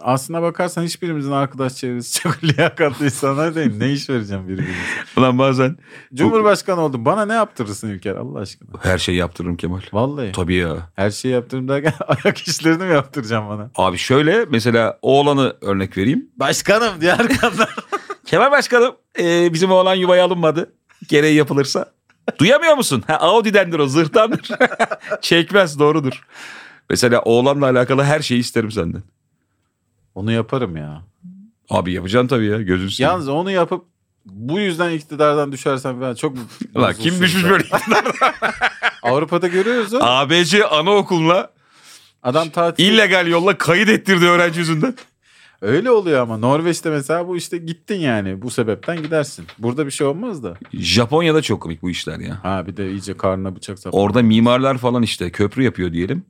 aslına 0.00 0.42
bakarsan 0.42 0.82
hiçbirimizin 0.82 1.32
arkadaş 1.32 1.74
çevresi 1.74 2.20
çok 2.22 2.44
liyakatlı 2.44 3.04
insanlar 3.04 3.54
değil. 3.54 3.76
Ne 3.78 3.92
iş 3.92 4.10
vereceğim 4.10 4.48
birbirimize? 4.48 4.72
Ulan 5.16 5.38
bazen 5.38 5.76
Cumhurbaşkanı 6.14 6.80
oldum. 6.80 7.04
Bana 7.04 7.26
ne 7.26 7.32
yaptırırsın 7.32 7.90
İlker 7.90 8.14
Allah 8.16 8.38
aşkına? 8.38 8.70
her 8.82 8.98
şeyi 8.98 9.18
yaptırırım 9.18 9.56
Kemal. 9.56 9.80
Vallahi. 9.92 10.32
Tabii 10.32 10.54
ya. 10.54 10.76
Her 10.96 11.10
şeyi 11.10 11.34
yaptırırım 11.34 11.68
derken 11.68 11.92
ayak 12.24 12.38
işlerini 12.38 12.84
mi 12.84 12.92
yaptıracağım 12.94 13.48
bana? 13.48 13.70
Abi 13.74 13.98
şöyle 13.98 14.44
mesela 14.44 14.98
oğlanı 15.02 15.56
örnek 15.60 15.98
vereyim. 15.98 16.30
Başkanım 16.36 17.00
diye 17.00 17.12
arkamdan. 17.12 17.68
Kemal 18.26 18.50
Başkanım 18.50 18.94
e, 19.18 19.52
bizim 19.52 19.70
oğlan 19.72 19.94
yuvaya 19.94 20.24
alınmadı. 20.24 20.72
Gereği 21.08 21.34
yapılırsa. 21.34 21.92
Duyamıyor 22.38 22.74
musun? 22.74 23.04
Ha, 23.06 23.14
Audi'dendir 23.16 23.78
o 23.78 23.86
zırhtandır. 23.86 24.48
Çekmez 25.20 25.78
doğrudur. 25.78 26.26
Mesela 26.90 27.20
oğlanla 27.22 27.66
alakalı 27.66 28.02
her 28.02 28.20
şeyi 28.20 28.40
isterim 28.40 28.72
senden. 28.72 29.02
Onu 30.14 30.32
yaparım 30.32 30.76
ya. 30.76 31.02
Abi 31.70 31.92
yapacaksın 31.92 32.28
tabii 32.28 32.46
ya 32.46 32.62
gözünü 32.62 32.90
seveyim. 32.90 33.12
Yalnız 33.12 33.28
onu 33.28 33.50
yapıp 33.50 33.84
bu 34.24 34.58
yüzden 34.58 34.90
iktidardan 34.90 35.52
düşersem 35.52 36.00
ben 36.00 36.14
çok 36.14 36.36
Ulan 36.74 36.94
kim 36.98 37.20
düşmüş 37.20 37.44
böyle? 37.44 37.64
Avrupa'da 39.02 39.48
görüyoruz 39.48 39.94
o. 39.94 39.98
ABC 40.02 40.66
anaokuluna 40.66 41.50
Adam 42.22 42.48
tatil. 42.50 42.84
illegal 42.84 43.26
yolla 43.26 43.58
kayıt 43.58 43.88
ettirdi 43.88 44.24
öğrenci 44.26 44.58
yüzünden. 44.60 44.94
Öyle 45.62 45.90
oluyor 45.90 46.22
ama 46.22 46.36
Norveç'te 46.36 46.90
mesela 46.90 47.28
bu 47.28 47.36
işte 47.36 47.58
gittin 47.58 48.00
yani 48.00 48.42
bu 48.42 48.50
sebepten 48.50 49.02
gidersin. 49.02 49.46
Burada 49.58 49.86
bir 49.86 49.90
şey 49.90 50.06
olmaz 50.06 50.42
da. 50.42 50.56
Japonya'da 50.72 51.42
çok 51.42 51.60
komik 51.62 51.82
bu 51.82 51.90
işler 51.90 52.18
ya. 52.18 52.44
Ha 52.44 52.66
bir 52.66 52.76
de 52.76 52.90
iyice 52.90 53.16
karnına 53.16 53.56
bıçak 53.56 53.78
sapı. 53.78 53.96
Orada 53.96 54.22
mimarlar 54.22 54.78
falan 54.78 55.02
işte 55.02 55.30
köprü 55.30 55.62
yapıyor 55.62 55.92
diyelim. 55.92 56.22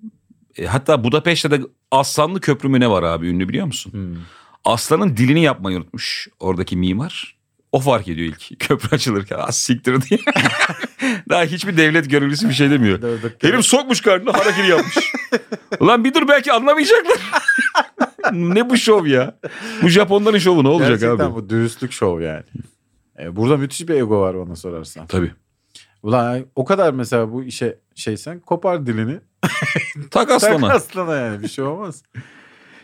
E, 0.59 0.67
hatta 0.67 1.05
Budapeşte 1.05 1.51
de 1.51 1.61
Aslanlı 1.91 2.41
Köprü 2.41 2.69
mü 2.69 2.81
ne 2.81 2.91
var 2.91 3.03
abi 3.03 3.29
ünlü 3.29 3.49
biliyor 3.49 3.67
musun? 3.67 3.93
Hmm. 3.93 4.17
Aslanın 4.65 5.17
dilini 5.17 5.43
yapmayı 5.43 5.77
unutmuş 5.77 6.29
oradaki 6.41 6.77
mimar. 6.77 7.37
O 7.73 7.81
fark 7.81 8.09
ediyor 8.09 8.29
ilk 8.29 8.61
köprü 8.61 8.89
açılırken. 8.97 9.39
Az 9.39 9.57
siktir 9.57 10.01
diye. 10.03 10.21
Daha 11.29 11.43
hiçbir 11.45 11.77
devlet 11.77 12.11
görevlisi 12.11 12.49
bir 12.49 12.55
şey 12.55 12.71
demiyor. 12.71 13.21
Herif 13.41 13.65
sokmuş 13.65 14.01
karnına 14.01 14.33
hareketi 14.33 14.71
yapmış. 14.71 15.13
Ulan 15.81 16.05
bir 16.05 16.15
dur 16.15 16.29
belki 16.29 16.53
anlamayacaklar. 16.53 17.19
ne 18.33 18.71
bu 18.71 18.77
şov 18.77 19.07
ya? 19.07 19.39
Bu 19.83 19.89
Japonların 19.89 20.39
şovu 20.39 20.65
ne 20.65 20.69
olacak 20.69 20.89
Gerçekten 21.01 21.25
abi? 21.27 21.35
bu 21.35 21.49
dürüstlük 21.51 21.93
şov 21.93 22.21
yani. 22.21 22.43
E, 23.19 23.37
burada 23.37 23.57
müthiş 23.57 23.89
bir 23.89 23.95
ego 23.95 24.21
var 24.21 24.35
ona 24.35 24.57
sorarsan. 24.57 25.07
Tabii. 25.07 25.33
Ulan 26.03 26.45
o 26.57 26.65
kadar 26.65 26.93
mesela 26.93 27.33
bu 27.33 27.45
işe 27.45 27.79
şeysen 27.95 28.41
kopar 28.41 28.87
dilini. 28.87 29.19
Tak 29.41 29.51
Tak 30.11 30.31
aslana. 30.31 30.69
aslana 30.73 31.17
yani 31.17 31.43
bir 31.43 31.49
şey 31.49 31.65
olmaz. 31.65 32.03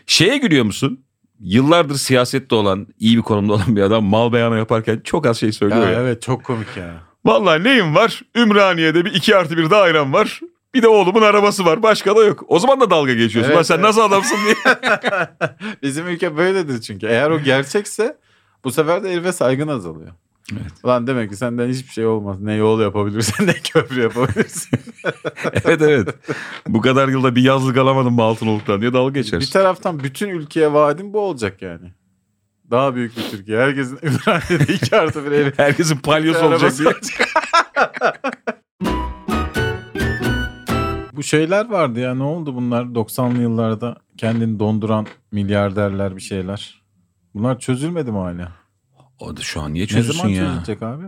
Şeye 0.05 0.37
gülüyor 0.37 0.65
musun? 0.65 1.03
Yıllardır 1.39 1.95
siyasette 1.95 2.55
olan, 2.55 2.87
iyi 2.99 3.17
bir 3.17 3.21
konumda 3.21 3.53
olan 3.53 3.75
bir 3.75 3.81
adam 3.81 4.03
mal 4.05 4.33
beyanı 4.33 4.57
yaparken 4.57 5.01
çok 5.03 5.25
az 5.25 5.37
şey 5.37 5.51
söylüyor 5.51 5.83
Ya, 5.83 5.89
ya. 5.91 6.01
evet 6.01 6.21
çok 6.21 6.43
komik 6.43 6.77
ya. 6.77 6.93
Vallahi 7.25 7.63
neyim 7.63 7.95
var? 7.95 8.21
Ümraniye'de 8.35 9.05
bir 9.05 9.13
iki 9.13 9.35
artı 9.35 9.57
bir 9.57 9.69
dairem 9.69 10.13
var. 10.13 10.39
Bir 10.73 10.81
de 10.81 10.87
oğlumun 10.87 11.21
arabası 11.21 11.65
var. 11.65 11.83
Başka 11.83 12.15
da 12.15 12.23
yok. 12.23 12.43
O 12.47 12.59
zaman 12.59 12.79
da 12.81 12.89
dalga 12.89 13.13
geçiyorsun. 13.13 13.49
Evet, 13.49 13.57
Lan 13.57 13.63
sen 13.63 13.75
evet. 13.75 13.85
nasıl 13.85 14.01
adamsın 14.01 14.37
diye. 14.45 14.55
Bizim 15.83 16.07
ülke 16.07 16.37
böyledir 16.37 16.81
çünkü. 16.81 17.05
Eğer 17.07 17.29
o 17.29 17.39
gerçekse 17.39 18.17
bu 18.63 18.71
sefer 18.71 19.03
de 19.03 19.11
herife 19.11 19.31
saygın 19.31 19.67
azalıyor. 19.67 20.11
Evet. 20.51 20.71
Ulan 20.83 21.07
demek 21.07 21.29
ki 21.29 21.35
senden 21.35 21.69
hiçbir 21.69 21.91
şey 21.91 22.05
olmaz. 22.05 22.41
Ne 22.41 22.53
yol 22.53 22.81
yapabilirsin 22.81 23.47
ne 23.47 23.53
köprü 23.53 24.01
yapabilirsin. 24.01 24.79
evet 25.65 25.81
evet. 25.81 26.07
Bu 26.67 26.81
kadar 26.81 27.07
yılda 27.07 27.35
bir 27.35 27.41
yazlık 27.41 27.77
alamadım 27.77 28.13
mı 28.13 28.23
Altınoluk'tan 28.23 28.81
diye 28.81 28.93
dalga 28.93 29.13
bir 29.13 29.19
geçersin. 29.23 29.51
taraftan 29.51 29.99
bütün 30.03 30.29
ülkeye 30.29 30.73
vaadim 30.73 31.13
bu 31.13 31.19
olacak 31.19 31.61
yani. 31.61 31.93
Daha 32.71 32.95
büyük 32.95 33.17
bir 33.17 33.21
Türkiye. 33.31 33.57
Herkesin 33.59 33.99
Ümraniye'de 34.03 34.73
iki 34.73 34.95
artı 34.95 35.25
bir 35.25 35.31
evi. 35.31 35.53
Herkesin 35.57 35.97
palyosu 35.97 36.45
olacak 36.45 36.73
diye. 36.79 36.93
Bu 41.13 41.23
şeyler 41.23 41.69
vardı 41.69 41.99
ya 41.99 42.15
ne 42.15 42.23
oldu 42.23 42.55
bunlar 42.55 42.83
90'lı 42.83 43.41
yıllarda 43.41 43.95
kendini 44.17 44.59
donduran 44.59 45.07
milyarderler 45.31 46.15
bir 46.15 46.21
şeyler. 46.21 46.81
Bunlar 47.33 47.59
çözülmedi 47.59 48.11
mi 48.11 48.17
hala? 48.17 48.51
O 49.19 49.37
da 49.37 49.41
şu 49.41 49.61
an 49.61 49.73
niye 49.73 49.83
Ne 49.83 49.87
çözülsün 49.87 50.17
zaman 50.19 50.29
ya? 50.31 50.45
çözülecek 50.45 50.83
abi? 50.83 51.03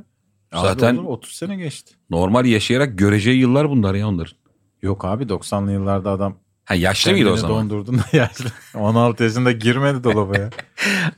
Zaten- 0.53 0.93
Abi 0.95 0.99
olur, 0.99 1.09
30 1.09 1.31
sene 1.35 1.55
geçti. 1.55 1.95
Normal 2.09 2.45
yaşayarak 2.45 2.97
göreceği 2.97 3.39
yıllar 3.39 3.69
bunlar 3.69 3.95
ya 3.95 4.07
onların. 4.07 4.37
Yok 4.81 5.05
abi 5.05 5.23
90'lı 5.23 5.71
yıllarda 5.71 6.11
adam 6.11 6.37
Ha 6.65 6.75
yaşlı 6.75 7.11
mıydı 7.11 7.29
o 7.29 7.37
zaman? 7.37 7.57
dondurdun 7.57 7.97
da 7.97 8.03
yaşlı. 8.17 8.45
16 8.79 9.23
yaşında 9.23 9.51
girmedi 9.51 10.03
dolaba 10.03 10.37
ya. 10.37 10.49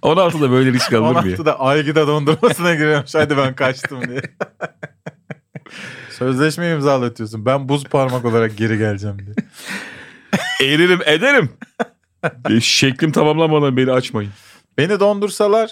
16'da 0.04 0.52
böyle 0.52 0.74
risk 0.74 0.94
alınır 0.94 1.24
mı 1.24 1.30
ya? 1.30 1.38
16'da 1.38 1.60
Aygıda 1.60 2.08
dondurmasına 2.08 2.74
giriyormuş. 2.76 3.16
Hadi 3.16 3.38
ben 3.38 3.56
kaçtım 3.56 4.08
diye. 4.08 4.22
Sözleşme 6.10 6.72
imzalatıyorsun. 6.72 7.46
Ben 7.46 7.70
buz 7.70 7.84
parmak 7.84 8.26
olarak 8.26 8.58
geri 8.58 8.78
geleceğim 8.78 9.18
diye. 9.20 9.36
Eğilirim 10.62 11.00
ederim. 11.06 11.50
E, 12.50 12.60
Şeklim 12.62 13.12
tamamlanmadan 13.12 13.78
beni 13.78 13.92
açmayın. 13.92 14.32
Beni 14.78 15.00
dondursalar 15.00 15.72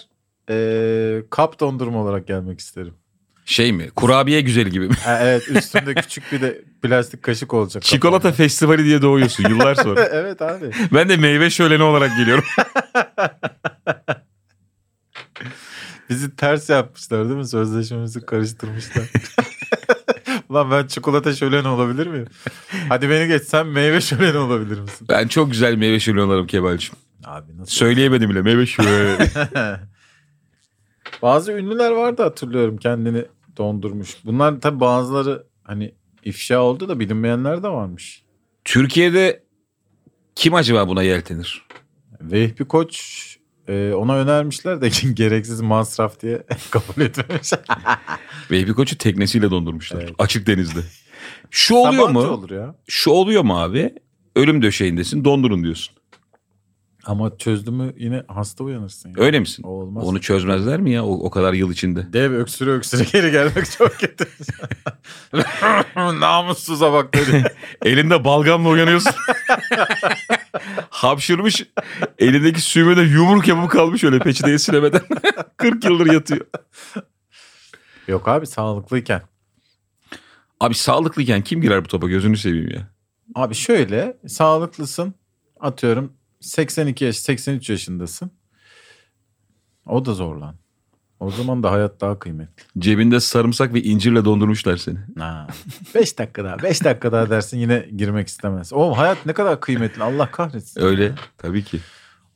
eee, 0.49 1.23
kap 1.29 1.59
dondurma 1.59 1.99
olarak 2.03 2.27
gelmek 2.27 2.59
isterim. 2.59 2.93
Şey 3.45 3.73
mi? 3.73 3.89
Kurabiye 3.89 4.41
güzeli 4.41 4.71
gibi 4.71 4.87
mi? 4.87 4.95
Ha, 5.03 5.19
evet 5.21 5.49
üstünde 5.49 5.95
küçük 5.95 6.31
bir 6.31 6.41
de 6.41 6.61
plastik 6.81 7.23
kaşık 7.23 7.53
olacak. 7.53 7.83
Çikolata 7.83 8.17
kapağında. 8.17 8.35
festivali 8.37 8.85
diye 8.85 9.01
doğuyorsun 9.01 9.49
yıllar 9.49 9.75
sonra. 9.75 10.03
evet 10.11 10.41
abi. 10.41 10.71
Ben 10.93 11.09
de 11.09 11.17
meyve 11.17 11.49
şöleni 11.49 11.83
olarak 11.83 12.17
geliyorum. 12.17 12.43
Bizi 16.09 16.35
ters 16.35 16.69
yapmışlar 16.69 17.25
değil 17.25 17.37
mi? 17.37 17.47
Sözleşmemizi 17.47 18.25
karıştırmışlar. 18.25 19.03
Ulan 20.49 20.71
ben 20.71 20.87
çikolata 20.87 21.33
şöleni 21.33 21.67
olabilir 21.67 22.07
miyim? 22.07 22.27
Hadi 22.89 23.09
beni 23.09 23.27
geç 23.27 23.43
sen 23.43 23.67
meyve 23.67 24.01
şöleni 24.01 24.37
olabilir 24.37 24.79
misin? 24.79 25.07
Ben 25.09 25.27
çok 25.27 25.51
güzel 25.51 25.75
meyve 25.75 25.99
şöleni 25.99 26.21
olurum 26.21 26.47
Kemal'cim. 26.47 26.95
Abi 27.25 27.57
nasıl? 27.57 27.71
Söyleyemedim 27.71 28.29
bile 28.29 28.41
meyve 28.41 28.65
şöleni. 28.65 29.29
Bazı 31.21 31.51
ünlüler 31.51 31.91
vardı 31.91 32.23
hatırlıyorum 32.23 32.77
kendini 32.77 33.25
dondurmuş. 33.57 34.17
Bunlar 34.25 34.61
tabi 34.61 34.79
bazıları 34.79 35.47
hani 35.63 35.93
ifşa 36.23 36.59
oldu 36.61 36.89
da 36.89 36.99
bilinmeyenler 36.99 37.63
de 37.63 37.67
varmış. 37.67 38.23
Türkiye'de 38.65 39.43
kim 40.35 40.53
acaba 40.53 40.87
buna 40.87 41.03
yeltenir? 41.03 41.65
Vehbi 42.21 42.65
Koç 42.65 43.25
e, 43.67 43.93
ona 43.93 44.15
önermişler 44.15 44.81
de 44.81 44.89
gereksiz 45.13 45.61
masraf 45.61 46.21
diye 46.21 46.43
kabul 46.71 47.01
etmemiş. 47.01 47.51
Baby 48.51 48.71
Koç'u 48.71 48.97
teknesiyle 48.97 49.51
dondurmuşlar. 49.51 50.01
Evet. 50.01 50.15
Açık 50.17 50.47
denizde. 50.47 50.79
Şu 51.51 51.75
oluyor 51.75 52.07
Sabancı 52.07 52.27
mu? 52.27 52.33
olur 52.33 52.49
ya. 52.49 52.75
Şu 52.87 53.11
oluyor 53.11 53.43
mu 53.43 53.61
abi? 53.61 53.93
Ölüm 54.35 54.61
döşeğindesin 54.61 55.25
dondurun 55.25 55.63
diyorsun. 55.63 55.94
Ama 57.05 57.37
çözdü 57.37 57.71
mü 57.71 57.93
yine 57.97 58.23
hasta 58.27 58.63
uyanırsın. 58.63 59.09
Ya. 59.09 59.15
Öyle 59.17 59.39
misin? 59.39 59.63
O 59.63 59.69
olmaz. 59.69 60.07
Onu 60.07 60.21
çözmezler 60.21 60.79
mi 60.79 60.91
ya 60.91 61.05
o, 61.05 61.11
o 61.11 61.29
kadar 61.29 61.53
yıl 61.53 61.71
içinde? 61.71 62.13
Dev 62.13 62.31
öksüre 62.31 62.71
öksüre 62.71 63.03
geri 63.13 63.31
gelmek 63.31 63.71
çok 63.71 63.99
kötü. 63.99 64.27
Namussuza 66.19 66.93
bak 66.93 67.13
dedi. 67.13 67.43
Elinde 67.85 68.23
balgamla 68.23 68.69
uyanıyorsun. 68.69 69.11
Hapşırmış. 70.89 71.65
Elindeki 72.19 72.61
süğmede 72.61 73.01
yumruk 73.01 73.47
yapıp 73.47 73.71
kalmış 73.71 74.03
öyle 74.03 74.19
peçeteye 74.19 74.59
silemeden. 74.59 75.01
40 75.57 75.85
yıldır 75.85 76.13
yatıyor. 76.13 76.45
Yok 78.07 78.27
abi 78.27 78.47
sağlıklıyken. 78.47 79.21
Abi 80.59 80.73
sağlıklıyken 80.75 81.41
kim 81.41 81.61
girer 81.61 81.83
bu 81.83 81.87
topa 81.87 82.07
gözünü 82.07 82.37
seveyim 82.37 82.69
ya. 82.69 82.87
Abi 83.35 83.55
şöyle 83.55 84.17
sağlıklısın 84.27 85.13
atıyorum 85.59 86.13
82 86.49 87.05
yaş 87.05 87.15
83 87.17 87.69
yaşındasın. 87.69 88.31
O 89.85 90.05
da 90.05 90.13
zor 90.13 90.35
lan. 90.35 90.55
O 91.19 91.31
zaman 91.31 91.63
da 91.63 91.71
hayat 91.71 92.01
daha 92.01 92.19
kıymetli. 92.19 92.63
Cebinde 92.79 93.19
sarımsak 93.19 93.73
ve 93.73 93.83
incirle 93.83 94.25
dondurmuşlar 94.25 94.77
seni. 94.77 94.97
5 95.95 96.17
dakika 96.19 96.43
daha 96.43 96.59
5 96.59 96.83
dakika 96.83 97.11
daha 97.11 97.29
dersin 97.29 97.57
yine 97.57 97.89
girmek 97.95 98.27
istemez. 98.27 98.73
O 98.73 98.97
hayat 98.97 99.25
ne 99.25 99.33
kadar 99.33 99.61
kıymetli 99.61 100.03
Allah 100.03 100.31
kahretsin. 100.31 100.81
Öyle 100.81 101.13
tabii 101.37 101.63
ki. 101.63 101.79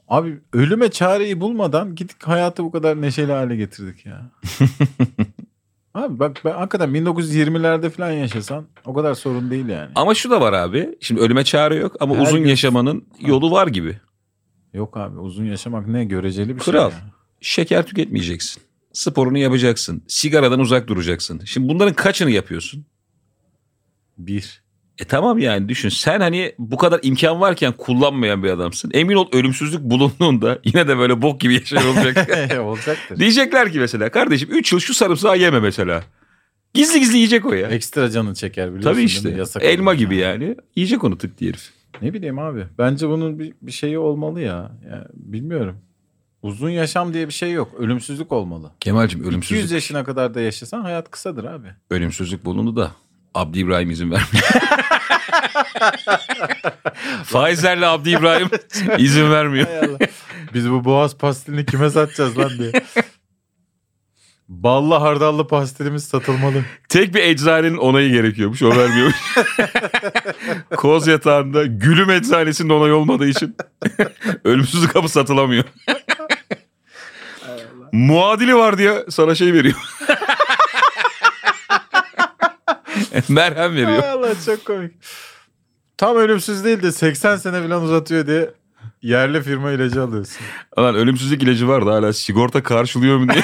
Abi 0.07 0.39
ölüme 0.53 0.91
çareyi 0.91 1.41
bulmadan 1.41 1.95
gittik 1.95 2.27
hayatı 2.27 2.63
bu 2.63 2.71
kadar 2.71 3.01
neşeli 3.01 3.31
hale 3.31 3.55
getirdik 3.55 4.05
ya. 4.05 4.31
Abi 5.93 6.19
bak 6.19 6.41
ben 6.45 6.51
hakikaten 6.51 6.89
1920'lerde 6.89 7.89
falan 7.89 8.11
yaşasan 8.11 8.65
o 8.85 8.93
kadar 8.93 9.13
sorun 9.13 9.51
değil 9.51 9.67
yani. 9.67 9.91
Ama 9.95 10.13
şu 10.15 10.29
da 10.29 10.41
var 10.41 10.53
abi. 10.53 10.97
Şimdi 10.99 11.21
ölüme 11.21 11.43
çare 11.43 11.75
yok 11.75 11.95
ama 11.99 12.15
Her 12.15 12.21
uzun 12.21 12.39
gün- 12.41 12.49
yaşamanın 12.49 13.05
yolu 13.19 13.51
var 13.51 13.67
gibi. 13.67 13.97
Yok 14.73 14.97
abi 14.97 15.19
uzun 15.19 15.45
yaşamak 15.45 15.87
ne 15.87 16.05
göreceli 16.05 16.55
bir 16.55 16.59
Kral. 16.59 16.89
şey 16.89 16.99
ya. 16.99 17.05
Şeker 17.41 17.85
tüketmeyeceksin. 17.85 18.63
Sporunu 18.93 19.37
yapacaksın. 19.37 20.01
Sigaradan 20.07 20.59
uzak 20.59 20.87
duracaksın. 20.87 21.41
Şimdi 21.45 21.69
bunların 21.73 21.93
kaçını 21.93 22.31
yapıyorsun? 22.31 22.85
Bir. 24.17 24.61
E 24.99 25.05
tamam 25.05 25.39
yani 25.39 25.69
düşün. 25.69 25.89
Sen 25.89 26.19
hani 26.19 26.55
bu 26.59 26.77
kadar 26.77 26.99
imkan 27.03 27.41
varken 27.41 27.71
kullanmayan 27.71 28.43
bir 28.43 28.49
adamsın. 28.49 28.91
Emin 28.93 29.15
ol 29.15 29.27
ölümsüzlük 29.31 29.81
bulunduğunda 29.81 30.59
yine 30.65 30.87
de 30.87 30.97
böyle 30.97 31.21
bok 31.21 31.39
gibi 31.39 31.53
yaşayan 31.53 31.87
olacak. 31.87 32.29
Olacaktır. 32.59 33.19
Diyecekler 33.19 33.71
ki 33.71 33.79
mesela 33.79 34.11
kardeşim 34.11 34.49
3 34.51 34.73
yıl 34.73 34.79
şu 34.79 34.93
sarımsağı 34.93 35.37
yeme 35.37 35.59
mesela. 35.59 36.03
Gizli 36.73 36.99
gizli 36.99 37.15
yiyecek 37.15 37.45
o 37.45 37.53
ya. 37.53 37.67
Ekstra 37.67 38.09
canı 38.09 38.33
çeker 38.33 38.67
biliyorsun 38.69 38.91
Tabii 38.91 39.03
işte. 39.03 39.29
Yasak 39.29 39.63
Elma 39.63 39.93
gibi 39.93 40.15
yani. 40.15 40.55
Yiyecek 40.75 41.03
onu 41.03 41.17
tık 41.17 41.37
diye 41.37 41.51
herif. 41.51 41.69
Ne 42.01 42.13
bileyim 42.13 42.39
abi. 42.39 42.65
Bence 42.77 43.09
bunun 43.09 43.39
bir, 43.39 43.53
bir 43.61 43.71
şeyi 43.71 43.99
olmalı 43.99 44.41
ya. 44.41 44.71
Yani 44.91 45.03
bilmiyorum. 45.13 45.77
Uzun 46.41 46.69
yaşam 46.69 47.13
diye 47.13 47.27
bir 47.27 47.33
şey 47.33 47.51
yok. 47.51 47.73
Ölümsüzlük 47.77 48.31
olmalı. 48.31 48.71
Kemal'cim 48.79 49.19
200 49.19 49.31
ölümsüzlük, 49.31 49.71
yaşına 49.71 50.03
kadar 50.03 50.33
da 50.33 50.41
yaşasan 50.41 50.81
hayat 50.81 51.11
kısadır 51.11 51.43
abi. 51.43 51.67
ölümsüzlük 51.89 52.45
bulundu 52.45 52.75
da 52.75 52.91
Abdi 53.33 53.59
İbrahim 53.59 53.91
izin 53.91 54.11
vermiyor. 54.11 54.43
Faizlerle 57.23 57.87
Abdi 57.87 58.09
İbrahim 58.09 58.49
izin 58.97 59.31
vermiyor. 59.31 59.67
Biz 60.53 60.71
bu 60.71 60.85
boğaz 60.85 61.17
pastilini 61.17 61.65
kime 61.65 61.89
satacağız 61.89 62.37
lan 62.37 62.49
diye. 62.57 62.71
Ballı 64.49 64.95
hardallı 64.95 65.47
pastilimiz 65.47 66.03
satılmalı. 66.03 66.63
Tek 66.89 67.15
bir 67.15 67.23
eczanenin 67.23 67.77
onayı 67.77 68.11
gerekiyormuş. 68.11 68.63
O 68.63 68.77
vermiyormuş. 68.77 69.15
Koz 70.75 71.07
yatağında 71.07 71.65
gülüm 71.65 72.09
eczanesinin 72.09 72.69
onayı 72.69 72.95
olmadığı 72.95 73.27
için 73.27 73.55
ölümsüzlük 74.43 74.93
kapı 74.93 75.09
satılamıyor. 75.09 75.63
Muadili 77.91 78.55
var 78.55 78.77
diye 78.77 79.05
sana 79.09 79.35
şey 79.35 79.53
veriyor. 79.53 79.75
Merhem 83.29 83.71
veriyor. 83.75 83.99
Hay 84.01 84.09
Allah 84.09 84.31
çok 84.45 84.65
komik. 84.65 84.91
Tam 85.97 86.17
ölümsüz 86.17 86.63
değil 86.63 86.81
de 86.81 86.91
80 86.91 87.35
sene 87.35 87.61
falan 87.67 87.83
uzatıyor 87.83 88.27
diye 88.27 88.51
yerli 89.01 89.41
firma 89.43 89.71
ilacı 89.71 90.03
alıyorsun. 90.03 90.37
Lan 90.79 90.95
ölümsüzlük 90.95 91.43
ilacı 91.43 91.67
vardı 91.67 91.89
hala 91.89 92.13
sigorta 92.13 92.63
karşılıyor 92.63 93.17
mu 93.17 93.27
diye. 93.33 93.43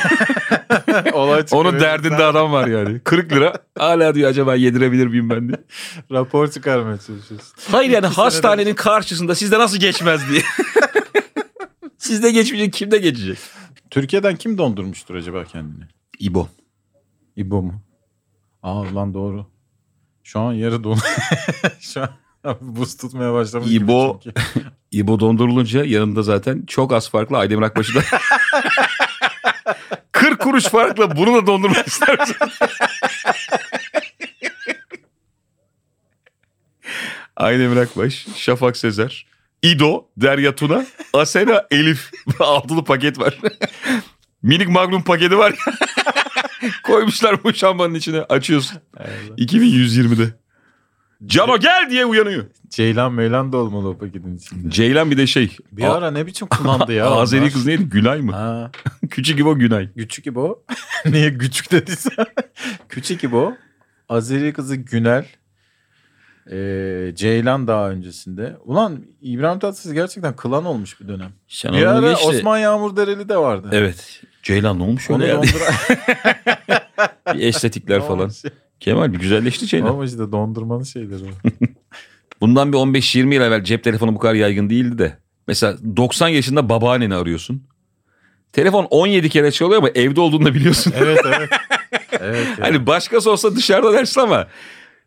Olay. 1.13 1.45
Onun 1.51 1.79
derdinde 1.79 2.23
adam 2.25 2.51
var 2.51 2.67
yani. 2.67 2.99
40 2.99 3.31
lira. 3.31 3.53
Hala 3.77 4.15
diyor 4.15 4.29
acaba 4.29 4.55
yedirebilir 4.55 5.07
miyim 5.07 5.29
ben 5.29 5.47
diye. 5.47 5.57
Rapor 6.11 6.47
çıkarmaya 6.51 6.97
çalışıyorsun. 6.97 7.53
Hayır 7.71 7.89
yani 7.89 8.05
İki 8.05 8.15
seneden- 8.15 8.23
hastanenin 8.23 8.75
karşısında 8.75 9.35
sizde 9.35 9.59
nasıl 9.59 9.77
geçmez 9.77 10.29
diye. 10.29 10.41
sizde 11.97 12.31
geçmeyecek 12.31 12.73
kimde 12.73 12.97
geçecek? 12.97 13.37
Türkiye'den 13.89 14.35
kim 14.35 14.57
dondurmuştur 14.57 15.15
acaba 15.15 15.43
kendini? 15.43 15.83
İbo. 16.19 16.47
İbo 17.35 17.61
mu? 17.61 17.81
Aa 18.63 18.95
lan 18.95 19.13
doğru. 19.13 19.45
Şu 20.25 20.39
an 20.39 20.53
yarı 20.53 20.83
don. 20.83 20.99
Şu 21.79 22.01
an 22.01 22.09
buz 22.61 22.97
tutmaya 22.97 23.33
başlamış. 23.33 23.69
gibi 23.69 23.83
İbo. 23.85 24.19
çünkü. 24.23 24.41
İbo 24.91 25.19
dondurulunca 25.19 25.83
yanında 25.85 26.23
zaten 26.23 26.63
çok 26.67 26.93
az 26.93 27.09
farklı 27.09 27.37
Aydemir 27.37 27.61
Akbaş'ı 27.63 27.95
da 27.95 28.01
40 30.11 30.39
kuruş 30.39 30.63
farkla 30.63 31.17
bunu 31.17 31.33
da 31.35 31.47
dondurmak 31.47 31.87
ister? 31.87 32.17
Aydemir 37.37 37.77
Akbaş, 37.77 38.27
Şafak 38.35 38.77
Sezer, 38.77 39.25
İdo, 39.61 40.05
Derya 40.17 40.55
Tuna, 40.55 40.85
Asena, 41.13 41.65
Elif. 41.71 42.11
Altılı 42.39 42.83
paket 42.83 43.19
var. 43.19 43.39
Minik 44.43 44.69
magnum 44.69 45.03
paketi 45.03 45.37
var. 45.37 45.53
Koymuşlar 46.83 47.43
bu 47.43 47.53
şambanın 47.53 47.93
içine. 47.93 48.21
Açıyorsun. 48.21 48.77
Allah. 48.97 49.07
2120'de. 49.37 50.33
Cano 51.25 51.57
gel 51.59 51.87
diye 51.89 52.05
uyanıyor. 52.05 52.45
Ceylan 52.69 53.13
meylan 53.13 53.51
da 53.53 53.57
olmalı 53.57 53.89
o 53.89 53.97
paketin 53.97 54.37
içinde. 54.37 54.69
Ceylan 54.69 55.11
bir 55.11 55.17
de 55.17 55.27
şey. 55.27 55.57
Bir 55.71 55.83
ara 55.95 56.11
ne 56.11 56.25
biçim 56.25 56.47
kullandı 56.47 56.93
ya. 56.93 57.05
Azeri 57.11 57.41
onlar? 57.41 57.51
kız 57.53 57.65
neydi? 57.65 57.83
Günay 57.83 58.21
mı? 58.21 58.31
Ha, 58.31 58.71
Küçük 59.09 59.39
İbo 59.39 59.55
Günay. 59.59 59.93
küçük 59.93 60.27
İbo. 60.27 60.63
Niye 61.05 61.37
küçük 61.37 61.71
dediyse. 61.71 62.09
küçük 62.89 63.23
İbo. 63.23 63.53
Azeri 64.09 64.53
kızı 64.53 64.75
Günel. 64.75 65.25
Ee, 66.51 67.11
Ceylan 67.15 67.67
daha 67.67 67.89
öncesinde. 67.89 68.57
Ulan 68.65 69.05
İbrahim 69.21 69.59
Tatlıses 69.59 69.93
gerçekten 69.93 70.35
kılan 70.35 70.65
olmuş 70.65 71.01
bir 71.01 71.07
dönem. 71.07 71.31
Sen 71.47 71.73
Bir 71.73 71.85
onu 71.85 71.89
ara 71.89 72.09
geç 72.11 72.19
de- 72.23 72.27
Osman 72.27 72.57
Yağmur 72.57 72.95
Dereli 72.95 73.29
de 73.29 73.37
vardı. 73.37 73.69
Evet. 73.71 74.21
Ceylan 74.45 74.79
ne 74.79 74.83
olmuş 74.83 75.09
öyle 75.09 75.27
ya? 75.27 75.35
donduran- 75.35 75.73
Bir 77.35 77.39
estetikler 77.47 78.01
falan. 78.07 78.31
Kemal 78.79 79.13
bir 79.13 79.19
güzelleşti 79.19 79.67
Ceylan. 79.67 79.87
Ama 79.87 80.05
işte 80.05 80.17
dondurmanın 80.31 80.83
şeyleri. 80.83 81.23
Bundan 82.41 82.73
bir 82.73 82.77
15-20 82.77 83.33
yıl 83.33 83.41
evvel 83.41 83.63
cep 83.63 83.83
telefonu 83.83 84.15
bu 84.15 84.19
kadar 84.19 84.33
yaygın 84.33 84.69
değildi 84.69 84.97
de. 84.97 85.17
Mesela 85.47 85.77
90 85.97 86.27
yaşında 86.27 86.69
babaanneni 86.69 87.15
arıyorsun. 87.15 87.63
Telefon 88.53 88.87
17 88.89 89.29
kere 89.29 89.51
çalıyor 89.51 89.77
ama 89.79 89.89
evde 89.89 90.21
olduğunu 90.21 90.45
da 90.45 90.53
biliyorsun. 90.55 90.93
evet 90.97 91.19
evet. 91.25 91.49
Evet. 92.21 92.47
ya. 92.47 92.55
Hani 92.65 92.87
başkası 92.87 93.31
olsa 93.31 93.55
dışarıda 93.55 93.93
dersin 93.93 94.21
ama 94.21 94.47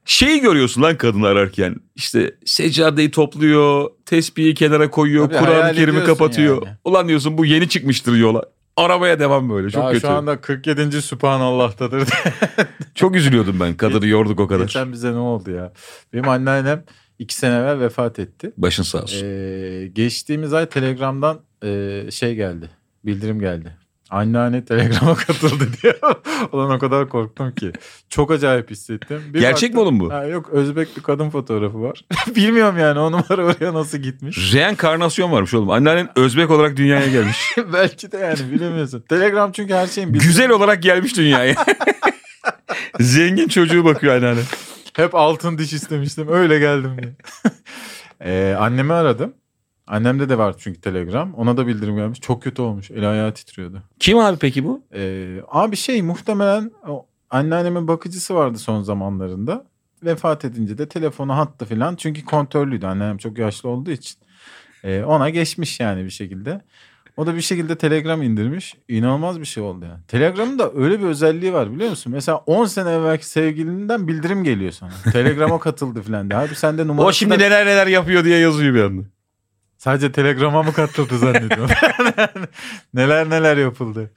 şeyi 0.05 0.41
görüyorsun 0.41 0.83
lan 0.83 0.97
kadını 0.97 1.27
ararken. 1.27 1.77
İşte 1.97 2.35
seccadeyi 2.45 3.11
topluyor, 3.11 3.91
tespihi 4.07 4.55
kenara 4.55 4.91
koyuyor, 4.91 5.29
Kur'an-ı 5.31 5.75
Kerim'i 5.75 6.05
kapatıyor. 6.05 6.63
yani. 6.67 6.77
Ulan 6.85 7.09
diyorsun 7.09 7.39
bu 7.39 7.45
yeni 7.45 7.69
çıkmıştır 7.69 8.17
yola. 8.17 8.43
Arabaya 8.79 9.21
devam 9.21 9.51
böyle 9.51 9.71
çok 9.71 9.83
Daha 9.83 9.93
kötü. 9.93 10.01
şu 10.07 10.11
anda 10.11 10.41
47. 10.41 11.03
Sübhanallah'tadır. 11.03 12.09
Çok 12.95 13.17
üzülüyordum 13.17 13.61
ben 13.61 13.77
kadını 13.77 14.07
yorduk 14.07 14.41
o 14.41 14.47
kadar. 14.49 14.65
Geçen 14.65 14.93
bize 14.93 15.13
ne 15.13 15.17
oldu 15.17 15.51
ya? 15.51 15.73
Benim 16.13 16.29
anneannem 16.29 16.85
iki 17.19 17.35
sene 17.35 17.55
evvel 17.55 17.81
vefat 17.81 18.19
etti. 18.19 18.53
Başın 18.57 18.83
sağ 18.83 19.03
olsun. 19.03 19.27
Ee, 19.27 19.87
geçtiğimiz 19.93 20.53
ay 20.53 20.67
Telegram'dan 20.69 21.41
e, 21.65 22.03
şey 22.11 22.35
geldi. 22.35 22.71
Bildirim 23.05 23.41
geldi. 23.41 23.77
Anneanne 24.11 24.65
Telegram'a 24.65 25.15
katıldı 25.15 25.69
diye. 25.83 25.97
Ulan 26.53 26.71
o 26.71 26.79
kadar 26.79 27.09
korktum 27.09 27.55
ki. 27.55 27.73
Çok 28.09 28.31
acayip 28.31 28.71
hissettim. 28.71 29.23
Bir 29.35 29.41
Gerçek 29.41 29.75
mi 29.75 29.81
oğlum 29.81 30.01
bu? 30.01 30.13
Ha, 30.13 30.25
yok 30.25 30.49
Özbek 30.51 30.97
bir 30.97 31.03
kadın 31.03 31.31
fotoğrafı 31.31 31.83
var. 31.83 32.05
Bilmiyorum 32.37 32.79
yani 32.79 32.99
o 32.99 33.13
numara 33.13 33.45
oraya 33.45 33.75
nasıl 33.75 33.99
gitmiş. 33.99 34.55
Reenkarnasyon 34.55 35.33
varmış 35.33 35.55
oğlum. 35.55 35.71
Anneannen 35.71 36.09
Özbek 36.17 36.51
olarak 36.51 36.77
dünyaya 36.77 37.09
gelmiş. 37.09 37.57
Belki 37.73 38.13
de 38.13 38.17
yani 38.19 38.53
bilemiyorsun. 38.53 39.01
Telegram 39.09 39.53
çünkü 39.53 39.75
her 39.75 39.87
şeyin 39.87 40.15
bildiği. 40.15 40.27
Güzel 40.27 40.51
olarak 40.51 40.83
gelmiş 40.83 41.17
dünyaya. 41.17 41.55
Zengin 43.01 43.49
çocuğu 43.49 43.85
bakıyor 43.85 44.17
anneanne. 44.17 44.41
Hep 44.97 45.15
altın 45.15 45.59
diş 45.59 45.73
istemiştim. 45.73 46.29
Öyle 46.33 46.59
geldim 46.59 46.91
diye. 47.03 47.13
Ee, 48.25 48.55
annemi 48.59 48.93
aradım. 48.93 49.35
Annemde 49.89 50.29
de 50.29 50.39
var 50.39 50.55
çünkü 50.59 50.81
Telegram. 50.81 51.35
Ona 51.35 51.57
da 51.57 51.67
bildirim 51.67 51.97
gelmiş. 51.97 52.21
Çok 52.21 52.43
kötü 52.43 52.63
olmuş. 52.63 52.91
El 52.91 53.11
ayağı 53.11 53.35
titriyordu. 53.35 53.83
Kim 53.99 54.19
abi 54.19 54.37
peki 54.39 54.65
bu? 54.65 54.83
Ee, 54.95 55.41
abi 55.49 55.77
şey 55.77 56.03
muhtemelen 56.03 56.71
anneannemin 57.31 57.89
bakıcısı 57.89 58.35
vardı 58.35 58.59
son 58.59 58.83
zamanlarında. 58.83 59.65
Vefat 60.05 60.45
edince 60.45 60.79
de 60.79 60.89
telefonu 60.89 61.37
hattı 61.37 61.65
falan. 61.65 61.97
Çünkü 61.97 62.25
kontörlüydü. 62.25 62.87
Anneannem 62.87 63.19
çok 63.19 63.39
yaşlı 63.39 63.69
olduğu 63.69 63.91
için. 63.91 64.17
Ee, 64.85 65.03
ona 65.03 65.31
geçmiş 65.31 65.81
yani 65.81 66.05
bir 66.05 66.11
şekilde. 66.11 66.61
O 67.17 67.27
da 67.27 67.35
bir 67.37 67.41
şekilde 67.41 67.79
Telegram 67.79 68.23
indirmiş. 68.23 68.77
İnanılmaz 68.89 69.41
bir 69.41 69.45
şey 69.45 69.63
oldu 69.63 69.85
yani. 69.85 70.01
Telegram'ın 70.09 70.59
da 70.59 70.73
öyle 70.75 71.01
bir 71.01 71.05
özelliği 71.05 71.53
var 71.53 71.73
biliyor 71.75 71.91
musun? 71.91 72.13
Mesela 72.13 72.39
10 72.39 72.65
sene 72.65 72.91
evvelki 72.91 73.27
sevgilinden 73.27 74.09
bildirim 74.09 74.45
geliyor 74.45 74.73
sana. 74.73 74.91
Telegram'a 75.13 75.61
katıldı 75.61 76.03
falan 76.03 76.31
diye. 76.31 76.41
Abi 76.41 76.55
sende 76.55 76.87
numara... 76.87 77.07
O 77.07 77.13
şimdi 77.13 77.39
neler 77.39 77.67
neler 77.67 77.87
yapıyor 77.87 78.25
diye 78.25 78.39
yazıyor 78.39 78.75
bir 78.75 78.83
anda. 78.83 79.03
Sadece 79.79 80.13
Telegram'a 80.13 80.63
mı 80.63 80.73
katıldı 80.73 81.19
zannediyorum. 81.19 81.71
neler 82.95 83.31
neler 83.31 83.57
yapıldı. 83.57 84.11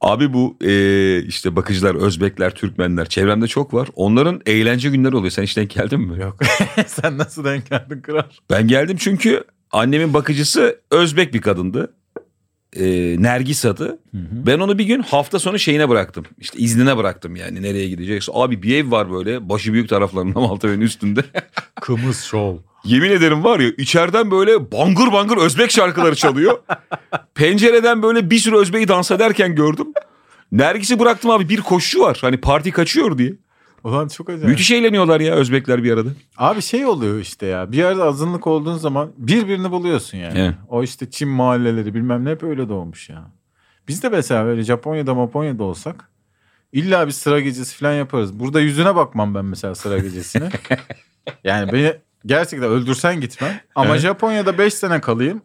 Abi 0.00 0.32
bu 0.32 0.56
e, 0.64 1.22
işte 1.22 1.56
bakıcılar, 1.56 1.94
Özbekler, 1.94 2.54
Türkmenler 2.54 3.08
çevremde 3.08 3.46
çok 3.46 3.74
var. 3.74 3.88
Onların 3.94 4.40
eğlence 4.46 4.90
günleri 4.90 5.16
oluyor. 5.16 5.30
Sen 5.30 5.42
hiç 5.42 5.56
denk 5.56 5.70
geldin 5.70 6.00
mi? 6.00 6.20
Yok. 6.20 6.40
Sen 6.86 7.18
nasıl 7.18 7.44
denk 7.44 7.70
geldin 7.70 8.00
kral? 8.02 8.22
Ben 8.50 8.68
geldim 8.68 8.96
çünkü 9.00 9.44
annemin 9.72 10.14
bakıcısı 10.14 10.80
Özbek 10.90 11.34
bir 11.34 11.40
kadındı. 11.40 11.94
E, 12.78 13.16
Nergis 13.22 13.64
adı. 13.64 13.98
Ben 14.46 14.58
onu 14.58 14.78
bir 14.78 14.84
gün 14.84 15.02
hafta 15.02 15.38
sonu 15.38 15.58
şeyine 15.58 15.88
bıraktım. 15.88 16.24
İşte 16.40 16.58
iznine 16.58 16.96
bıraktım 16.96 17.36
yani 17.36 17.62
nereye 17.62 17.88
gidecekse. 17.88 18.32
Abi 18.34 18.62
bir 18.62 18.76
ev 18.76 18.90
var 18.90 19.12
böyle 19.12 19.48
başı 19.48 19.72
büyük 19.72 19.88
taraflarında 19.88 20.40
Maltepe'nin 20.40 20.80
üstünde. 20.80 21.24
Kımız 21.80 22.20
şov. 22.24 22.56
Yemin 22.84 23.10
ederim 23.10 23.44
var 23.44 23.60
ya 23.60 23.68
içeriden 23.78 24.30
böyle 24.30 24.72
bangır 24.72 25.12
bangır 25.12 25.36
Özbek 25.36 25.70
şarkıları 25.70 26.14
çalıyor. 26.16 26.58
Pencereden 27.34 28.02
böyle 28.02 28.30
bir 28.30 28.38
sürü 28.38 28.56
Özbek'i 28.56 28.88
dans 28.88 29.10
ederken 29.10 29.54
gördüm. 29.54 29.86
Nergis'i 30.52 30.98
bıraktım 30.98 31.30
abi 31.30 31.48
bir 31.48 31.60
koşu 31.60 32.00
var. 32.00 32.18
Hani 32.20 32.36
parti 32.36 32.70
kaçıyor 32.70 33.18
diye. 33.18 33.32
Ulan 33.86 34.08
çok 34.08 34.28
acayip. 34.30 34.48
Müthiş 34.48 34.70
eğleniyorlar 34.70 35.20
ya 35.20 35.34
Özbekler 35.34 35.84
bir 35.84 35.92
arada. 35.92 36.08
Abi 36.36 36.62
şey 36.62 36.86
oluyor 36.86 37.18
işte 37.18 37.46
ya. 37.46 37.72
Bir 37.72 37.76
yerde 37.76 38.02
azınlık 38.02 38.46
olduğun 38.46 38.76
zaman 38.76 39.12
birbirini 39.18 39.70
buluyorsun 39.70 40.18
yani. 40.18 40.38
Evet. 40.38 40.54
O 40.68 40.82
işte 40.82 41.10
Çin 41.10 41.28
mahalleleri 41.28 41.94
bilmem 41.94 42.24
ne 42.24 42.30
hep 42.30 42.42
öyle 42.42 42.68
doğmuş 42.68 43.08
ya. 43.08 43.30
Biz 43.88 44.02
de 44.02 44.08
mesela 44.08 44.44
böyle 44.44 44.62
Japonya'da 44.62 45.12
Japonya'da 45.12 45.64
olsak 45.64 46.10
illa 46.72 47.06
bir 47.06 47.12
sıra 47.12 47.40
gecesi 47.40 47.76
falan 47.76 47.92
yaparız. 47.92 48.40
Burada 48.40 48.60
yüzüne 48.60 48.96
bakmam 48.96 49.34
ben 49.34 49.44
mesela 49.44 49.74
sıra 49.74 49.98
gecesine. 49.98 50.48
yani 51.44 51.72
beni 51.72 51.92
gerçekten 52.26 52.68
öldürsen 52.70 53.20
gitmem. 53.20 53.60
Ama 53.74 53.90
Evet. 53.90 54.00
Japonya'da 54.00 54.58
5 54.58 54.74
sene 54.74 55.00
kalayım. 55.00 55.42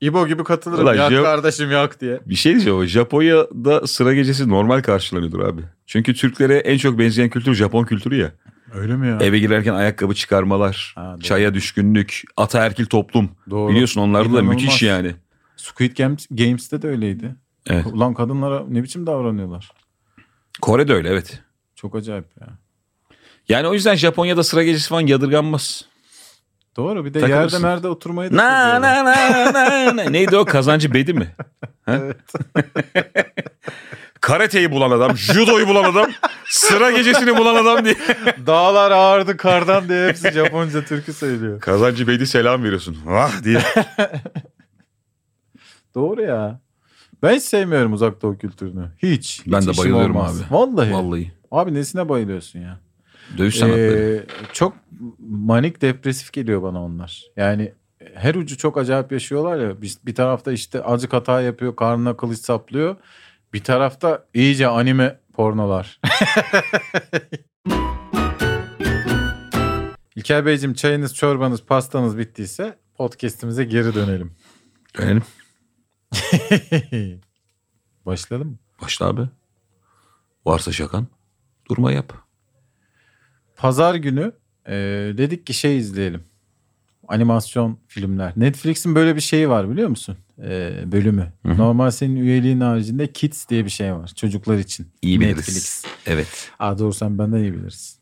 İbo 0.00 0.26
gibi 0.28 0.44
katılırım. 0.44 0.84
Ulan 0.84 0.94
yak 0.94 1.12
Jap- 1.12 1.22
kardeşim 1.22 1.70
yak 1.70 2.00
diye. 2.00 2.20
Bir 2.26 2.34
şey 2.34 2.52
diyeceğim 2.52 2.76
ama 2.76 2.86
Japonya'da 2.86 3.86
sıra 3.86 4.14
gecesi 4.14 4.48
normal 4.48 4.82
karşılanıyordur 4.82 5.40
abi. 5.40 5.62
Çünkü 5.86 6.14
Türklere 6.14 6.56
en 6.58 6.78
çok 6.78 6.98
benzeyen 6.98 7.30
kültür 7.30 7.54
Japon 7.54 7.84
kültürü 7.84 8.16
ya. 8.16 8.32
Öyle 8.74 8.96
mi 8.96 9.08
ya? 9.08 9.18
Eve 9.20 9.38
girerken 9.38 9.74
ayakkabı 9.74 10.14
çıkarmalar, 10.14 10.92
Ha, 10.96 11.12
doğru. 11.16 11.22
çaya 11.22 11.54
düşkünlük, 11.54 12.22
ataerkil 12.36 12.86
toplum. 12.86 13.30
Doğru. 13.50 13.70
Biliyorsun 13.72 14.00
onlarda 14.00 14.24
da 14.28 14.30
İnanılmaz. 14.40 14.54
müthiş 14.62 14.82
yani. 14.82 15.14
Squid 15.56 15.96
Games, 15.96 16.26
Games'te 16.30 16.82
de 16.82 16.88
öyleydi. 16.88 17.34
Evet. 17.66 17.86
Ulan 17.86 18.14
kadınlara 18.14 18.64
ne 18.68 18.82
biçim 18.82 19.06
davranıyorlar? 19.06 19.70
Kore'de 20.60 20.92
öyle 20.94 21.08
evet. 21.08 21.42
Çok 21.74 21.94
acayip 21.96 22.26
ya. 22.40 22.46
Yani 23.48 23.66
o 23.66 23.74
yüzden 23.74 23.94
Japonya'da 23.94 24.42
sıra 24.44 24.62
gecesi 24.64 24.88
falan 24.88 25.06
yadırganmaz. 25.06 25.84
Doğru 26.76 27.04
bir 27.04 27.14
de 27.14 27.20
Takılırsın. 27.20 27.56
yerde 27.56 27.66
merde 27.68 27.88
oturmayı 27.88 28.32
da 28.32 28.36
Na 28.36 28.80
na 28.82 29.04
na 29.04 29.52
na 29.52 29.96
na. 29.96 30.02
Neydi 30.10 30.36
o 30.36 30.44
kazancı 30.44 30.94
bedi 30.94 31.14
mi? 31.14 31.34
Ha? 31.86 31.98
Evet. 32.02 32.16
Karateyi 34.20 34.70
bulan 34.70 34.90
adam, 34.90 35.16
judoyu 35.16 35.68
bulan 35.68 35.84
adam, 35.84 36.06
sıra 36.46 36.90
gecesini 36.90 37.36
bulan 37.36 37.54
adam 37.54 37.84
diye. 37.84 37.94
Dağlar 38.46 38.90
ağırdı 38.90 39.36
kardan 39.36 39.88
diye 39.88 40.08
hepsi 40.08 40.30
Japonca 40.30 40.84
türkü 40.84 41.12
söylüyor. 41.12 41.60
Kazancı 41.60 42.08
bedi 42.08 42.26
selam 42.26 42.64
veriyorsun. 42.64 42.96
Vah 43.04 43.42
diye. 43.44 43.60
Doğru 45.94 46.22
ya. 46.22 46.60
Ben 47.22 47.34
hiç 47.34 47.42
sevmiyorum 47.42 47.92
uzak 47.92 48.22
doğu 48.22 48.38
kültürünü. 48.38 48.88
Hiç. 48.98 49.42
Ben 49.46 49.60
Hiç 49.60 49.68
de 49.68 49.78
bayılıyorum 49.82 50.16
olmaz. 50.16 50.40
abi. 50.40 50.54
Vallahi. 50.54 50.92
Vallahi. 50.92 51.32
Abi 51.50 51.74
nesine 51.74 52.08
bayılıyorsun 52.08 52.58
ya? 52.58 52.78
Dövüş 53.38 53.56
sanatları. 53.56 54.26
Ee, 54.28 54.52
çok 54.52 54.76
manik 55.18 55.82
depresif 55.82 56.32
geliyor 56.32 56.62
bana 56.62 56.84
onlar. 56.84 57.24
Yani 57.36 57.72
her 58.14 58.34
ucu 58.34 58.58
çok 58.58 58.78
acayip 58.78 59.12
yaşıyorlar 59.12 59.58
ya. 59.58 59.82
Bir, 59.82 59.96
bir 60.06 60.14
tarafta 60.14 60.52
işte 60.52 60.82
azıcık 60.82 61.12
hata 61.12 61.40
yapıyor, 61.40 61.76
karnına 61.76 62.16
kılıç 62.16 62.38
saplıyor. 62.38 62.96
Bir 63.52 63.64
tarafta 63.64 64.26
iyice 64.34 64.66
anime 64.66 65.20
pornolar. 65.32 66.00
İlker 70.16 70.46
Beyciğim 70.46 70.74
çayınız, 70.74 71.14
çorbanız, 71.14 71.64
pastanız 71.64 72.18
bittiyse 72.18 72.78
podcast'imize 72.94 73.64
geri 73.64 73.94
dönelim. 73.94 74.36
Dönelim. 74.98 75.22
Başlayalım 78.06 78.48
mı? 78.48 78.58
Başla 78.82 79.06
abi. 79.06 79.28
Varsa 80.46 80.72
şakan. 80.72 81.06
Durma 81.68 81.92
yap. 81.92 82.29
Pazar 83.60 83.94
günü 83.94 84.32
e, 84.66 84.72
dedik 85.18 85.46
ki 85.46 85.54
şey 85.54 85.78
izleyelim. 85.78 86.22
Animasyon 87.08 87.78
filmler. 87.88 88.32
Netflix'in 88.36 88.94
böyle 88.94 89.16
bir 89.16 89.20
şeyi 89.20 89.48
var 89.48 89.70
biliyor 89.70 89.88
musun? 89.88 90.16
E, 90.42 90.72
bölümü. 90.92 91.32
Hı 91.46 91.52
hı. 91.52 91.58
Normal 91.58 91.90
senin 91.90 92.16
üyeliğin 92.16 92.60
haricinde 92.60 93.12
Kids 93.12 93.48
diye 93.48 93.64
bir 93.64 93.70
şey 93.70 93.94
var. 93.94 94.12
Çocuklar 94.16 94.58
için. 94.58 94.88
İyi 95.02 95.20
biliriz. 95.20 95.36
Netflix. 95.36 95.84
Evet. 96.06 96.50
Aa, 96.58 96.78
doğru 96.78 96.92
sen 96.92 97.18
benden 97.18 97.38
iyi 97.38 97.54
bilirsin. 97.54 97.98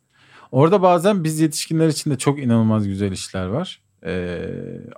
Orada 0.53 0.83
bazen 0.83 1.25
biz 1.25 1.40
yetişkinler 1.40 1.88
için 1.88 2.11
de 2.11 2.18
çok 2.18 2.38
inanılmaz 2.38 2.87
güzel 2.88 3.12
işler 3.12 3.47
var. 3.47 3.81
E, 4.07 4.40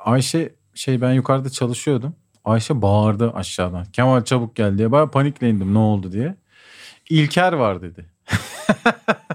Ayşe 0.05 0.55
şey 0.75 1.01
ben 1.01 1.13
yukarıda 1.13 1.51
çalışıyordum. 1.51 2.15
Ayşe 2.45 2.83
bağırdı 2.83 3.33
aşağıdan. 3.33 3.85
Kemal 3.85 4.25
çabuk 4.25 4.57
gel 4.57 4.79
diye. 4.79 4.93
Ben 4.93 5.09
panikle 5.11 5.51
indim 5.51 5.75
ne 5.75 5.79
oldu 5.79 6.13
diye. 6.13 6.37
İlker 7.11 7.53
var 7.53 7.83
dedi. 7.83 8.07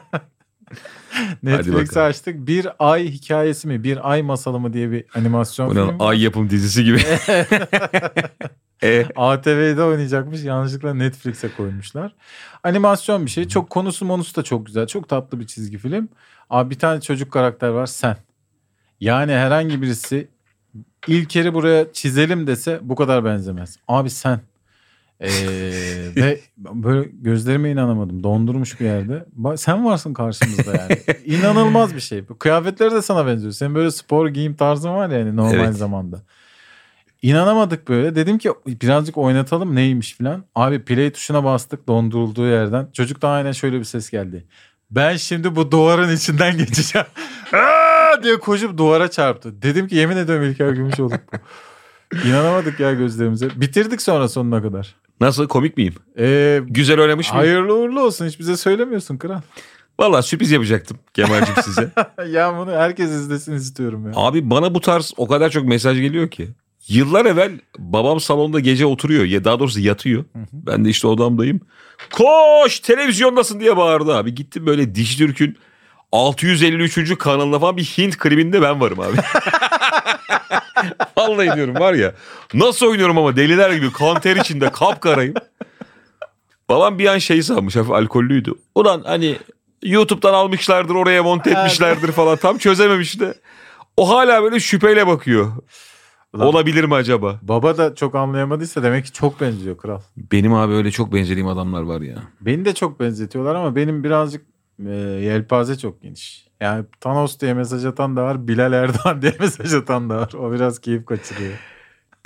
Netflix'i 1.46 2.00
açtık. 2.00 2.48
Bir 2.48 2.68
ay 2.80 3.12
hikayesi 3.12 3.68
mi, 3.68 3.84
bir 3.84 4.12
ay 4.12 4.22
masalı 4.22 4.60
mı 4.60 4.74
diye 4.74 4.92
bir 4.92 5.06
animasyon 5.16 5.70
Bu 5.70 5.74
film. 5.74 5.88
ne 5.88 6.04
ay 6.04 6.24
yapım 6.24 6.50
dizisi 6.50 6.84
gibi. 6.84 6.98
e, 8.84 9.06
ATV'de 9.16 9.84
oynayacakmış. 9.84 10.44
Yanlışlıkla 10.44 10.94
Netflix'e 10.94 11.50
koymuşlar. 11.58 12.16
Animasyon 12.64 13.26
bir 13.26 13.32
şey. 13.32 13.48
Çok 13.48 13.70
konusu 13.70 14.06
monusu 14.06 14.36
da 14.36 14.44
çok 14.44 14.66
güzel. 14.66 14.88
Çok 14.88 15.10
tatlı 15.10 15.40
bir 15.40 15.48
çizgi 15.48 15.78
film. 15.78 16.10
Abi 16.50 16.70
bir 16.70 16.80
tane 16.80 17.02
çocuk 17.02 17.32
karakter 17.32 17.70
var 17.70 17.86
sen. 17.86 18.18
Yani 19.00 19.32
herhangi 19.32 19.82
birisi 19.82 20.28
İlker'i 21.08 21.54
buraya 21.54 21.94
çizelim 21.94 22.48
dese 22.48 22.80
bu 22.82 22.96
kadar 22.96 23.26
benzemez. 23.26 23.78
Abi 23.88 24.10
sen. 24.10 24.40
Ee, 25.22 25.30
ve 26.16 26.40
böyle 26.58 27.10
gözlerime 27.14 27.72
inanamadım. 27.72 28.24
Dondurmuş 28.24 28.80
bir 28.80 28.86
yerde. 28.86 29.26
Ba- 29.42 29.58
Sen 29.58 29.86
varsın 29.86 30.14
karşımızda 30.14 30.72
yani. 30.78 30.98
İnanılmaz 31.26 31.96
bir 31.96 32.00
şey. 32.00 32.24
Kıyafetleri 32.40 32.92
de 32.92 33.02
sana 33.02 33.28
benziyor. 33.28 33.52
Senin 33.54 33.76
böyle 33.76 33.92
spor 33.92 34.28
giyim 34.28 34.54
tarzın 34.56 34.90
var 34.90 35.10
ya 35.10 35.18
yani 35.20 35.36
normal 35.36 35.54
Evet. 35.54 35.76
zamanda. 35.76 36.22
İnanamadık 37.22 37.88
böyle. 37.88 38.16
Dedim 38.16 38.38
ki 38.38 38.50
birazcık 38.68 39.18
oynatalım 39.18 39.76
neymiş 39.76 40.18
falan. 40.18 40.44
Abi 40.56 40.86
play 40.86 41.12
tuşuna 41.12 41.44
bastık 41.44 41.88
dondurulduğu 41.88 42.48
yerden. 42.48 42.88
Çocuktan 42.94 43.32
aynen 43.32 43.52
şöyle 43.52 43.80
bir 43.80 43.84
ses 43.84 44.10
geldi. 44.10 44.46
Ben 44.92 45.16
şimdi 45.16 45.56
bu 45.56 45.72
duvarın 45.72 46.16
içinden 46.16 46.58
geçeceğim. 46.58 47.08
Aa! 47.54 48.24
diye 48.24 48.40
koşup 48.40 48.78
duvara 48.78 49.12
çarptı. 49.12 49.62
Dedim 49.62 49.88
ki 49.88 49.96
yemin 49.96 50.18
ediyorum 50.18 50.44
İlker 50.46 50.70
Gümüşoğlu 50.70 51.12
bu. 51.12 51.38
İnanamadık 52.28 52.80
ya 52.80 52.94
gözlerimize. 52.94 53.50
Bitirdik 53.56 54.02
sonra 54.02 54.28
sonuna 54.28 54.62
kadar. 54.62 54.96
Nasıl 55.22 55.48
komik 55.48 55.78
miyim? 55.78 55.94
Ee, 56.20 56.62
Güzel 56.68 57.00
oynamış 57.00 57.32
mıyım? 57.34 57.46
hayırlı 57.46 57.76
uğurlu 57.76 58.02
olsun. 58.02 58.28
Hiç 58.28 58.40
bize 58.40 58.58
söylemiyorsun 58.58 59.18
kral. 59.18 59.42
Valla 60.00 60.22
sürpriz 60.22 60.52
yapacaktım 60.52 60.98
Kemal'cim 61.14 61.56
size. 61.64 61.92
ya 62.30 62.58
bunu 62.58 62.72
herkes 62.72 63.10
izlesin 63.10 63.54
istiyorum 63.54 64.06
ya. 64.06 64.12
Abi 64.16 64.50
bana 64.50 64.76
bu 64.76 64.82
tarz 64.82 65.14
o 65.18 65.28
kadar 65.28 65.50
çok 65.50 65.66
mesaj 65.66 65.98
geliyor 66.02 66.30
ki. 66.30 66.48
Yıllar 66.88 67.26
evvel 67.26 67.52
babam 67.78 68.20
salonda 68.20 68.60
gece 68.60 68.86
oturuyor 68.86 69.24
ya 69.26 69.44
daha 69.44 69.60
doğrusu 69.60 69.80
yatıyor. 69.80 70.26
Ben 70.54 70.86
de 70.86 70.90
işte 70.90 71.08
odamdayım. 71.08 71.60
Koş 72.14 72.80
televizyondasın 72.80 73.60
diye 73.60 73.78
bağırdı 73.78 74.16
abi. 74.16 74.36
Gittim 74.36 74.66
böyle 74.66 74.96
Dijitürk'ün 74.96 75.58
653. 76.12 77.18
kanalına 77.18 77.60
falan 77.60 77.78
bir 77.78 77.84
Hint 77.84 78.18
klibinde 78.18 78.62
ben 78.62 78.82
varım 78.82 79.00
abi. 79.00 79.18
Vallahi 81.18 81.56
diyorum 81.56 81.76
var 81.76 81.94
ya. 81.94 82.14
Nasıl 82.54 82.86
oynuyorum 82.86 83.18
ama 83.18 83.36
deliler 83.36 83.72
gibi 83.72 83.92
kan 83.92 84.20
ter 84.20 84.36
içinde 84.36 84.70
kapkarayım. 84.72 85.34
Babam 86.70 87.00
bir 87.00 87.06
an 87.08 87.18
şey 87.18 87.42
sanmış 87.44 87.76
hafif 87.76 87.92
alkollüydü. 87.92 88.54
Ulan 88.76 89.02
hani 89.06 89.38
YouTube'dan 89.84 90.34
almışlardır 90.34 90.96
oraya 90.96 91.24
monte 91.24 91.50
etmişlerdir 91.52 92.12
falan 92.12 92.38
tam 92.38 92.58
çözememiş 92.58 93.20
de. 93.20 93.34
O 93.98 94.10
hala 94.10 94.44
böyle 94.44 94.60
şüpheyle 94.60 95.08
bakıyor. 95.08 95.52
Ulan- 96.34 96.48
Olabilir 96.48 96.84
mi 96.84 96.96
acaba? 96.96 97.40
Baba 97.42 97.78
da 97.78 97.96
çok 97.96 98.16
anlayamadıysa 98.16 98.84
demek 98.84 99.06
ki 99.06 99.12
çok 99.14 99.42
benziyor 99.42 99.78
kral. 99.78 100.00
Benim 100.18 100.54
abi 100.54 100.74
öyle 100.74 100.92
çok 100.92 101.14
benzediğim 101.14 101.48
adamlar 101.48 101.82
var 101.82 102.02
ya. 102.02 102.16
Beni 102.42 102.66
de 102.66 102.74
çok 102.74 103.00
benzetiyorlar 103.00 103.56
ama 103.56 103.76
benim 103.76 104.04
birazcık 104.04 104.46
e, 104.86 104.92
yelpaze 105.22 105.78
çok 105.78 106.02
geniş. 106.02 106.46
Yani 106.60 106.86
Thanos 107.02 107.40
diye 107.40 107.54
mesaj 107.54 107.86
atan 107.86 108.16
da 108.16 108.24
var, 108.24 108.48
Bilal 108.48 108.74
Erdoğan 108.74 109.18
diye 109.22 109.34
mesaj 109.40 109.74
atan 109.74 110.10
da 110.10 110.18
var. 110.18 110.34
O 110.34 110.52
biraz 110.52 110.80
keyif 110.80 111.06
kaçırıyor. 111.06 111.54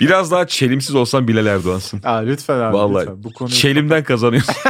Biraz 0.00 0.30
daha 0.30 0.46
çelimsiz 0.46 0.94
olsan 0.94 1.28
Bilal 1.28 1.46
Erdoğan'sın. 1.46 2.00
Aa, 2.04 2.16
lütfen 2.16 2.58
abi 2.58 2.76
Vallahi 2.76 3.02
lütfen. 3.02 3.22
Bu 3.22 3.32
konuyu 3.32 3.54
Çelimden 3.54 4.04
kazanıyorsun. 4.04 4.54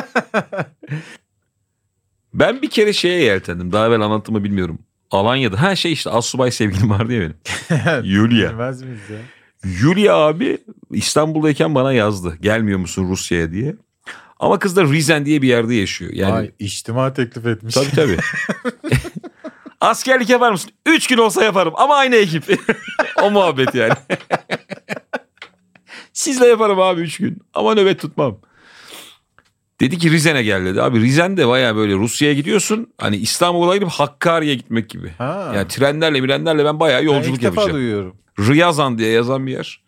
ben 2.35 2.63
bir 2.63 2.71
kere 2.71 2.93
şeye 2.93 3.23
yeltendim. 3.23 3.73
Daha 3.73 3.87
evvel 3.87 4.01
anlattığımı 4.01 4.45
bilmiyorum. 4.45 4.79
Alanya'da. 5.11 5.63
Ha 5.63 5.77
şey 5.77 5.93
işte 5.93 6.11
Asubay 6.11 6.51
sevgilim 6.51 6.91
vardı 6.91 7.13
ya 7.13 7.21
benim. 7.21 7.35
Yulia. 8.11 8.51
Bilmez 8.51 8.83
miyiz 8.83 9.01
ya? 9.11 9.19
Yulia 9.83 10.17
abi 10.17 10.59
İstanbul'dayken 10.91 11.75
bana 11.75 11.93
yazdı. 11.93 12.37
Gelmiyor 12.41 12.79
musun 12.79 13.11
Rusya'ya 13.11 13.53
diye. 13.53 13.77
Ama 14.41 14.59
kız 14.59 14.77
da 14.77 14.85
Rizen 14.85 15.27
diye 15.27 15.43
bir 15.43 15.49
yerde 15.49 15.75
yaşıyor. 15.75 16.13
Yani 16.15 16.33
Vay, 16.33 16.51
içtima 16.59 17.13
teklif 17.13 17.47
etmiş. 17.47 17.75
tabii 17.75 17.91
tabii. 17.91 18.17
Askerlik 19.81 20.29
yapar 20.31 20.53
mısın? 20.53 20.71
Üç 20.87 21.07
gün 21.07 21.19
olsa 21.19 21.45
yaparım 21.45 21.73
ama 21.77 21.97
aynı 21.97 22.17
ekip. 22.17 22.61
o 23.23 23.31
muhabbet 23.31 23.75
yani. 23.75 23.93
Sizle 26.13 26.47
yaparım 26.47 26.81
abi 26.81 27.01
üç 27.01 27.19
gün 27.19 27.39
ama 27.55 27.75
nöbet 27.75 28.01
tutmam. 28.01 28.39
Dedi 29.81 29.99
ki 29.99 30.11
Rizen'e 30.11 30.43
gel 30.43 30.65
dedi. 30.65 30.83
Abi 30.83 31.01
Rizen 31.01 31.37
de 31.37 31.49
baya 31.49 31.77
böyle 31.77 31.95
Rusya'ya 31.95 32.35
gidiyorsun. 32.35 32.93
Hani 32.99 33.17
İstanbul'a 33.17 33.77
gidip 33.77 33.89
Hakkari'ye 33.89 34.55
gitmek 34.55 34.91
gibi. 34.91 35.11
Ha. 35.19 35.53
Yani 35.55 35.69
trenlerle 35.69 36.21
mirenlerle 36.21 36.65
ben 36.65 36.81
Ben 36.81 37.03
yolculuk 37.03 37.37
ilk 37.37 37.43
defa 37.43 37.47
yapacağım. 37.61 37.73
duyuyorum. 37.73 38.17
Riyazan 38.39 38.99
diye 38.99 39.11
yazan 39.11 39.47
bir 39.47 39.53
yer. 39.53 39.81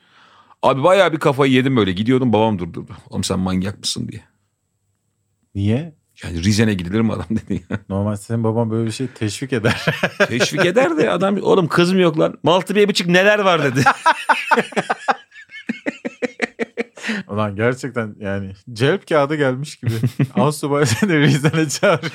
Abi 0.63 0.83
bayağı 0.83 1.13
bir 1.13 1.19
kafayı 1.19 1.53
yedim 1.53 1.77
böyle. 1.77 1.93
Gidiyordum 1.93 2.33
babam 2.33 2.59
durdurdu. 2.59 2.93
Oğlum 3.11 3.25
sen 3.25 3.39
manyak 3.39 3.79
mısın 3.79 4.09
diye. 4.09 4.23
Niye? 5.55 5.95
Yani 6.25 6.45
Rizen'e 6.45 6.75
gidilir 6.75 7.01
mi 7.01 7.13
adam 7.13 7.27
dedi. 7.31 7.63
Normal 7.89 8.17
senin 8.17 8.45
baban 8.45 8.71
böyle 8.71 8.87
bir 8.87 8.91
şey 8.93 9.07
teşvik 9.07 9.53
eder. 9.53 9.85
Teşvik 10.29 10.65
eder 10.67 10.97
de 10.97 11.11
adam 11.11 11.37
oğlum 11.43 11.69
kız 11.69 11.93
mı 11.93 12.01
yok 12.01 12.19
lan? 12.19 12.39
Maltı 12.43 12.75
bir 12.75 12.89
buçuk 12.89 13.07
neler 13.07 13.39
var 13.39 13.65
dedi. 13.65 13.83
Ulan 17.29 17.57
gerçekten 17.57 18.15
yani 18.21 18.53
celp 18.73 19.09
kağıdı 19.09 19.35
gelmiş 19.35 19.77
gibi. 19.77 19.93
Asubay 20.35 20.87
seni 20.87 21.19
Rize'ne 21.19 21.69
çağırıyor. 21.69 22.13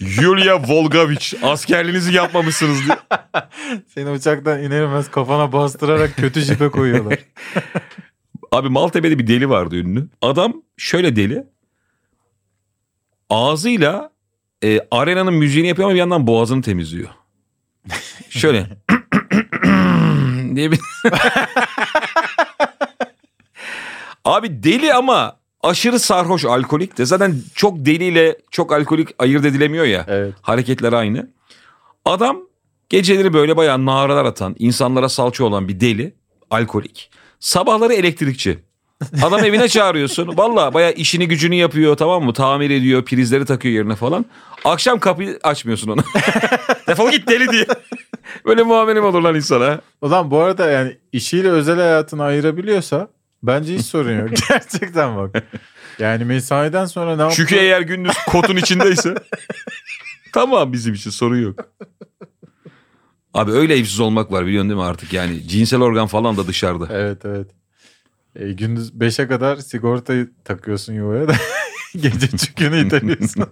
Yulia 0.00 0.62
Volgoviç 0.68 1.34
askerliğinizi 1.42 2.14
yapmamışsınız 2.14 2.78
diye. 2.84 2.96
Seni 3.94 4.10
uçaktan 4.10 4.62
iner 4.62 4.82
inmez 4.82 5.10
kafana 5.10 5.52
bastırarak 5.52 6.16
kötü 6.16 6.40
jipe 6.40 6.68
koyuyorlar. 6.68 7.18
Abi 8.52 8.68
Maltepe'de 8.68 9.18
bir 9.18 9.26
deli 9.26 9.48
vardı 9.50 9.76
ünlü. 9.76 10.08
Adam 10.22 10.62
şöyle 10.76 11.16
deli. 11.16 11.46
Ağzıyla 13.30 14.10
e, 14.64 14.80
arenanın 14.90 15.34
müziğini 15.34 15.68
yapıyor 15.68 15.88
ama 15.88 15.94
bir 15.94 15.98
yandan 15.98 16.26
boğazını 16.26 16.62
temizliyor. 16.62 17.08
Şöyle. 18.30 18.66
diye 20.56 20.72
bir... 20.72 20.80
Abi 24.24 24.62
deli 24.62 24.94
ama 24.94 25.36
aşırı 25.62 25.98
sarhoş 25.98 26.44
alkolik 26.44 26.98
de 26.98 27.06
zaten 27.06 27.34
çok 27.54 27.86
deliyle 27.86 28.38
çok 28.50 28.72
alkolik 28.72 29.08
ayırt 29.18 29.44
edilemiyor 29.44 29.84
ya. 29.84 30.04
Evet. 30.08 30.34
Hareketler 30.42 30.92
aynı. 30.92 31.30
Adam 32.04 32.40
geceleri 32.88 33.32
böyle 33.32 33.56
bayağı 33.56 33.86
naralar 33.86 34.24
atan, 34.24 34.56
insanlara 34.58 35.08
salça 35.08 35.44
olan 35.44 35.68
bir 35.68 35.80
deli, 35.80 36.14
alkolik. 36.50 37.10
Sabahları 37.40 37.94
elektrikçi. 37.94 38.58
Adam 39.22 39.44
evine 39.44 39.68
çağırıyorsun. 39.68 40.36
Valla 40.36 40.74
bayağı 40.74 40.92
işini 40.92 41.28
gücünü 41.28 41.54
yapıyor 41.54 41.96
tamam 41.96 42.24
mı? 42.24 42.32
Tamir 42.32 42.70
ediyor, 42.70 43.04
prizleri 43.04 43.44
takıyor 43.44 43.74
yerine 43.74 43.96
falan. 43.96 44.26
Akşam 44.64 44.98
kapıyı 44.98 45.38
açmıyorsun 45.42 45.88
ona. 45.88 46.02
Defol 46.88 47.10
git 47.10 47.28
deli 47.28 47.48
diye. 47.48 47.66
Böyle 48.46 48.62
muamele 48.62 49.00
mi 49.00 49.06
olur 49.06 49.22
lan 49.22 49.34
insana? 49.34 49.80
Ulan 50.00 50.30
bu 50.30 50.40
arada 50.40 50.70
yani 50.70 50.96
işiyle 51.12 51.48
özel 51.50 51.76
hayatını 51.76 52.22
ayırabiliyorsa 52.24 53.08
bence 53.42 53.74
hiç 53.74 53.86
sorun 53.86 54.18
yok. 54.20 54.28
Gerçekten 54.48 55.16
bak. 55.16 55.44
Yani 55.98 56.24
mesaiden 56.24 56.86
sonra 56.86 57.16
ne 57.16 57.30
Çünkü 57.34 57.54
yapıyor? 57.54 57.62
eğer 57.62 57.80
gündüz 57.80 58.14
kotun 58.28 58.56
içindeyse 58.56 59.14
tamam 60.32 60.72
bizim 60.72 60.94
için 60.94 61.10
sorun 61.10 61.42
yok. 61.42 61.58
Abi 63.34 63.52
öyle 63.52 63.78
evsiz 63.78 64.00
olmak 64.00 64.32
var 64.32 64.46
biliyorsun 64.46 64.70
değil 64.70 64.80
mi 64.80 64.86
artık 64.86 65.12
yani 65.12 65.48
cinsel 65.48 65.80
organ 65.82 66.06
falan 66.06 66.36
da 66.36 66.46
dışarıda. 66.46 66.88
Evet 66.92 67.24
evet. 67.24 67.46
E, 68.38 68.52
gündüz 68.52 68.90
5'e 68.90 69.28
kadar 69.28 69.56
sigortayı 69.56 70.30
takıyorsun 70.44 70.92
yuvaya 70.92 71.28
da 71.28 71.32
gece 71.96 72.28
çükünü 72.36 72.86
iteliyorsun. 72.86 73.44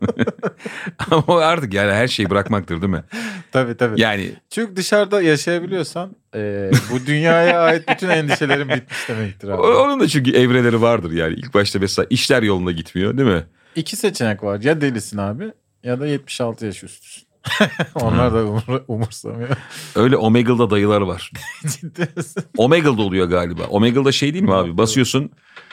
Ama 1.10 1.40
artık 1.40 1.74
yani 1.74 1.92
her 1.92 2.08
şeyi 2.08 2.30
bırakmaktır 2.30 2.82
değil 2.82 2.92
mi? 2.92 3.04
tabii 3.52 3.76
tabii. 3.76 4.00
Yani 4.00 4.32
Çünkü 4.50 4.76
dışarıda 4.76 5.22
yaşayabiliyorsan 5.22 6.16
e, 6.34 6.70
bu 6.90 7.06
dünyaya 7.06 7.60
ait 7.60 7.88
bütün 7.88 8.08
endişelerin 8.08 8.68
bitmiş 8.68 9.08
demektir 9.08 9.48
abi. 9.48 9.62
onun 9.62 10.00
da 10.00 10.08
çünkü 10.08 10.30
evreleri 10.30 10.82
vardır 10.82 11.12
yani. 11.12 11.34
İlk 11.34 11.54
başta 11.54 11.78
mesela 11.78 12.06
işler 12.10 12.42
yolunda 12.42 12.72
gitmiyor 12.72 13.18
değil 13.18 13.28
mi? 13.28 13.44
İki 13.76 13.96
seçenek 13.96 14.42
var. 14.42 14.60
Ya 14.60 14.80
delisin 14.80 15.18
abi 15.18 15.52
ya 15.82 16.00
da 16.00 16.06
76 16.06 16.66
yaş 16.66 16.84
üstüsün. 16.84 17.23
Onlar 17.94 18.34
da 18.34 18.44
umur, 18.44 18.62
umursamıyor. 18.88 19.48
Öyle 19.94 20.16
Omegle'da 20.16 20.70
dayılar 20.70 21.00
var. 21.00 21.32
Ciddi 21.66 22.08
misin? 22.16 22.42
Omegle'da 22.56 23.02
oluyor 23.02 23.26
galiba. 23.26 23.62
Omegle'da 23.62 24.12
şey 24.12 24.32
değil 24.32 24.44
mi 24.44 24.54
abi? 24.54 24.78
Basıyorsun 24.78 25.30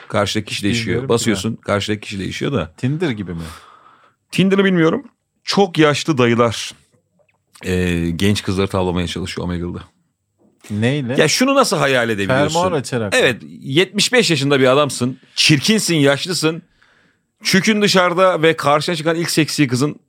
karşıdaki 0.08 0.46
kişi 0.46 0.62
değişiyor. 0.62 0.86
Bilmiyorum 0.86 1.08
ki 1.08 1.08
Basıyorsun 1.08 1.56
karşıdaki 1.56 2.00
kişi 2.00 2.18
değişiyor 2.18 2.52
da. 2.52 2.72
Tinder 2.76 3.10
gibi 3.10 3.32
mi? 3.34 3.42
Tinder'ı 4.30 4.64
bilmiyorum. 4.64 5.04
Çok 5.44 5.78
yaşlı 5.78 6.18
dayılar 6.18 6.72
e, 7.64 8.10
genç 8.10 8.42
kızları 8.42 8.66
tavlamaya 8.68 9.06
çalışıyor 9.06 9.46
Omegle'da. 9.46 9.82
Neyle? 10.70 11.14
Ya 11.18 11.28
şunu 11.28 11.54
nasıl 11.54 11.76
hayal 11.76 12.10
edebiliyorsun? 12.10 12.60
Fermuar 12.60 12.72
açarak. 12.72 13.14
Evet 13.16 13.42
75 13.48 14.30
yaşında 14.30 14.60
bir 14.60 14.66
adamsın. 14.72 15.18
Çirkinsin, 15.34 15.96
yaşlısın. 15.96 16.62
Çükün 17.42 17.82
dışarıda 17.82 18.42
ve 18.42 18.56
karşına 18.56 18.96
çıkan 18.96 19.16
ilk 19.16 19.30
seksi 19.30 19.66
kızın 19.66 20.00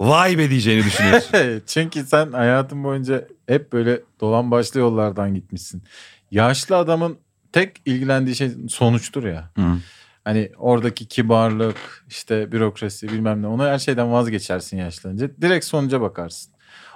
vay 0.00 0.38
be 0.38 0.50
diyeceğini 0.50 0.84
düşünüyorsun. 0.84 1.62
Çünkü 1.66 2.04
sen 2.04 2.32
hayatın 2.32 2.84
boyunca 2.84 3.28
hep 3.46 3.72
böyle 3.72 4.00
dolan 4.20 4.50
başlı 4.50 4.80
yollardan 4.80 5.34
gitmişsin. 5.34 5.82
Yaşlı 6.30 6.76
adamın 6.76 7.18
tek 7.52 7.82
ilgilendiği 7.84 8.36
şey 8.36 8.50
sonuçtur 8.68 9.24
ya. 9.24 9.50
Hı. 9.56 9.76
Hani 10.24 10.50
oradaki 10.56 11.08
kibarlık, 11.08 12.04
işte 12.08 12.52
bürokrasi 12.52 13.08
bilmem 13.08 13.42
ne. 13.42 13.46
Ona 13.46 13.66
her 13.66 13.78
şeyden 13.78 14.12
vazgeçersin 14.12 14.76
yaşlanınca. 14.76 15.30
Direkt 15.40 15.64
sonuca 15.64 16.00
bakarsın. 16.00 16.52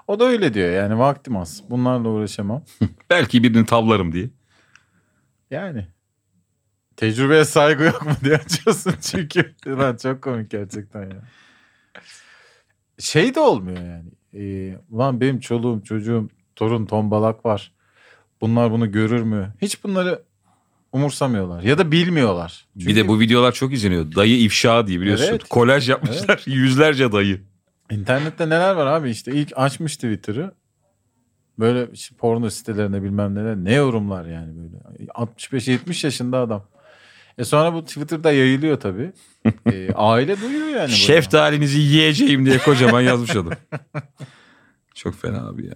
O 0.09 0.21
da 0.21 0.25
öyle 0.25 0.55
diyor 0.55 0.71
yani 0.71 0.99
vaktim 0.99 1.37
az. 1.37 1.63
Bunlarla 1.71 2.09
uğraşamam. 2.09 2.63
Belki 3.11 3.43
birini 3.43 3.67
tavlarım 3.67 4.13
diye. 4.13 4.31
Yani. 5.51 5.87
Tecrübeye 6.97 7.45
saygı 7.45 7.85
yok 7.85 8.07
mu 8.07 8.13
diye 8.25 8.37
açıyorsun 8.37 8.95
çünkü. 9.01 9.55
Lan 9.67 9.97
çok 9.97 10.23
komik 10.23 10.51
gerçekten 10.51 11.03
ya. 11.03 11.23
Şey 13.03 13.35
de 13.35 13.41
olmuyor 13.41 13.79
yani. 13.79 14.11
Ee, 14.35 14.79
ulan 14.91 15.21
benim 15.21 15.41
çoluğum 15.41 15.83
çocuğum 15.85 16.29
torun 16.57 16.87
tombalak 16.87 17.45
var. 17.45 17.73
Bunlar 18.41 18.71
bunu 18.71 18.93
görür 18.93 19.23
mü? 19.23 19.55
Hiç 19.63 19.85
bunları 19.85 20.23
umursamıyorlar. 20.93 21.63
Ya 21.63 21.79
da 21.79 21.93
bilmiyorlar. 21.93 22.67
Bir 22.77 22.97
de 22.97 23.09
bu 23.09 23.21
videolar 23.21 23.53
çok 23.53 23.73
izleniyor. 23.73 24.15
Dayı 24.15 24.41
ifşa 24.41 24.87
diye 24.87 25.01
biliyorsun. 25.01 25.27
Evet. 25.31 25.45
Kolaj 25.45 25.89
yapmışlar. 25.89 26.43
Yüzlerce 26.47 27.13
dayı. 27.13 27.41
İnternette 27.91 28.47
neler 28.47 28.75
var 28.75 28.87
abi 28.87 29.11
işte 29.11 29.33
ilk 29.33 29.53
açmış 29.57 29.97
Twitter'ı. 29.97 30.55
Böyle 31.59 31.89
işte 31.93 32.17
porno 32.17 32.51
sitelerine 32.51 33.03
bilmem 33.03 33.35
neler 33.35 33.57
ne 33.57 33.75
yorumlar 33.75 34.27
yani 34.27 34.53
böyle. 34.57 35.07
65-70 35.07 36.07
yaşında 36.07 36.39
adam. 36.39 36.65
E 37.39 37.45
sonra 37.45 37.75
bu 37.75 37.85
Twitter'da 37.85 38.33
yayılıyor 38.33 38.81
tabii. 38.81 39.13
E, 39.73 39.93
aile 39.95 40.41
duyuyor 40.41 40.67
yani. 40.69 40.91
Şeftalinizi 40.91 41.79
yiyeceğim 41.79 42.47
diye 42.47 42.59
kocaman 42.59 43.01
yazmış 43.01 43.31
adam. 43.37 43.53
Çok 44.95 45.15
fena 45.15 45.49
abi 45.49 45.67
ya. 45.67 45.75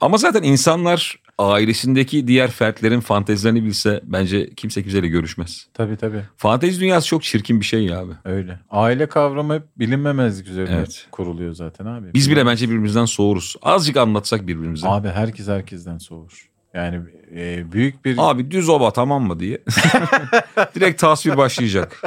Ama 0.00 0.16
zaten 0.16 0.42
insanlar 0.42 1.16
ailesindeki 1.38 2.26
diğer 2.28 2.50
fertlerin 2.50 3.00
fantezilerini 3.00 3.64
bilse 3.64 4.00
bence 4.04 4.50
kimse 4.54 4.82
kimseyle 4.82 5.08
görüşmez. 5.08 5.66
Tabii 5.74 5.96
tabii 5.96 6.20
Fantezi 6.36 6.80
dünyası 6.80 7.06
çok 7.06 7.22
çirkin 7.22 7.60
bir 7.60 7.64
şey 7.64 7.84
ya 7.84 7.98
abi. 8.00 8.12
öyle. 8.24 8.58
Aile 8.70 9.08
kavramı 9.08 9.54
hep 9.54 9.62
bilinmemezlik 9.78 10.48
üzerine 10.48 10.74
Evet. 10.76 11.06
kuruluyor 11.12 11.52
zaten 11.54 11.86
abi. 11.86 12.14
Biz 12.14 12.30
bile 12.30 12.46
bence 12.46 12.68
birbirimizden 12.68 13.04
soğuruz. 13.04 13.56
Azıcık 13.62 13.96
anlatsak 13.96 14.46
birbirimize. 14.46 14.88
Abi 14.88 15.08
herkes 15.08 15.48
herkesten 15.48 15.98
soğur. 15.98 16.50
Yani 16.74 17.00
e, 17.36 17.72
büyük 17.72 18.04
bir... 18.04 18.16
düz 18.50 18.68
ova 18.68 18.92
tamam 18.92 19.22
mı 19.22 19.40
diye. 19.40 19.58
Direkt 20.74 21.00
tasvir 21.00 21.36
başlayacak. 21.36 22.02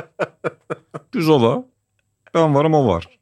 Düz 1.14 1.30
ova. 1.30 1.66
Ben 2.34 2.56
varım 2.56 2.74
o 2.74 2.88
var. 2.88 3.20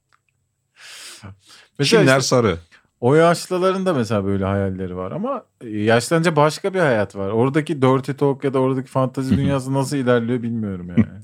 Mesela 1.80 2.02
Çimler 2.02 2.18
işte 2.20 2.28
sarı. 2.28 2.58
o 3.02 3.16
yaşlıların 3.16 3.86
da 3.86 3.94
mesela 3.94 4.26
böyle 4.26 4.46
hayalleri 4.46 4.96
var 4.96 5.12
ama 5.12 5.44
yaşlanınca 5.64 6.36
başka 6.36 6.74
bir 6.74 6.80
hayat 6.80 7.16
var. 7.16 7.30
Oradaki 7.30 7.82
dirty 7.82 8.12
talk 8.12 8.44
ya 8.44 8.54
da 8.54 8.60
oradaki 8.60 8.90
fantezi 8.90 9.38
dünyası 9.38 9.74
nasıl 9.74 9.98
ilerliyor 9.98 10.44
bilmiyorum 10.44 10.88
yani. 10.90 11.06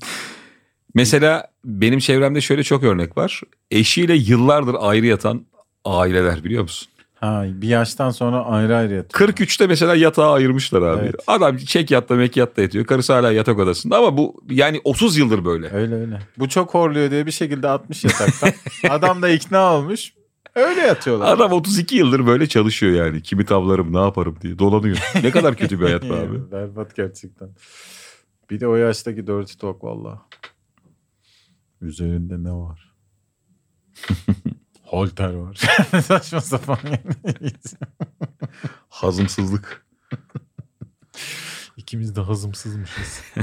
Mesela 0.94 1.46
benim 1.64 1.98
çevremde 1.98 2.40
şöyle 2.40 2.62
çok 2.62 2.82
örnek 2.82 3.16
var. 3.16 3.40
Eşiyle 3.70 4.14
yıllardır 4.14 4.76
ayrı 4.80 5.06
yatan 5.06 5.46
aileler 5.84 6.44
biliyor 6.44 6.62
musun? 6.62 6.91
Ha 7.22 7.44
bir 7.48 7.68
yaştan 7.68 8.10
sonra 8.10 8.44
ayrı 8.44 8.76
ayrı 8.76 8.94
yatıyor. 8.94 9.28
43'te 9.28 9.66
mesela 9.66 9.94
yatağı 9.94 10.30
ayırmışlar 10.30 10.82
abi. 10.82 11.02
Evet. 11.02 11.14
Adam 11.26 11.56
çek 11.56 11.90
yatta 11.90 12.14
mek 12.14 12.36
yatta 12.36 12.62
yatıyor. 12.62 12.86
Karısı 12.86 13.12
hala 13.12 13.32
yatak 13.32 13.58
odasında 13.58 13.98
ama 13.98 14.16
bu 14.16 14.42
yani 14.50 14.80
30 14.84 15.16
yıldır 15.18 15.44
böyle. 15.44 15.70
Öyle 15.70 15.94
öyle. 15.94 16.18
Bu 16.38 16.48
çok 16.48 16.74
horluyor 16.74 17.10
diye 17.10 17.26
bir 17.26 17.30
şekilde 17.30 17.68
atmış 17.68 18.04
yataktan. 18.04 18.50
Adam 18.90 19.22
da 19.22 19.28
ikna 19.28 19.74
olmuş. 19.74 20.12
Öyle 20.54 20.80
yatıyorlar. 20.80 21.34
Adam 21.34 21.52
32 21.52 21.96
yıldır 21.96 22.26
böyle 22.26 22.46
çalışıyor 22.46 23.06
yani. 23.06 23.22
Kimi 23.22 23.44
tavlarım 23.44 23.92
ne 23.92 24.00
yaparım 24.00 24.36
diye 24.42 24.58
dolanıyor. 24.58 24.98
Ne 25.22 25.30
kadar 25.30 25.56
kötü 25.56 25.80
bir 25.80 25.84
hayat 25.84 26.02
be 26.02 26.14
abi. 26.14 26.50
Berbat 26.52 26.96
gerçekten. 26.96 27.48
Bir 28.50 28.60
de 28.60 28.66
o 28.68 28.76
yaştaki 28.76 29.26
dirty 29.26 29.52
talk 29.58 29.84
valla. 29.84 30.22
Üzerinde 31.80 32.44
ne 32.44 32.52
var? 32.52 32.94
Holter 34.92 35.34
var. 35.34 35.54
Saçma 36.02 36.40
sapan. 36.40 36.78
Hazımsızlık. 38.88 39.86
İkimiz 41.76 42.16
de 42.16 42.20
hazımsızmışız. 42.20 43.22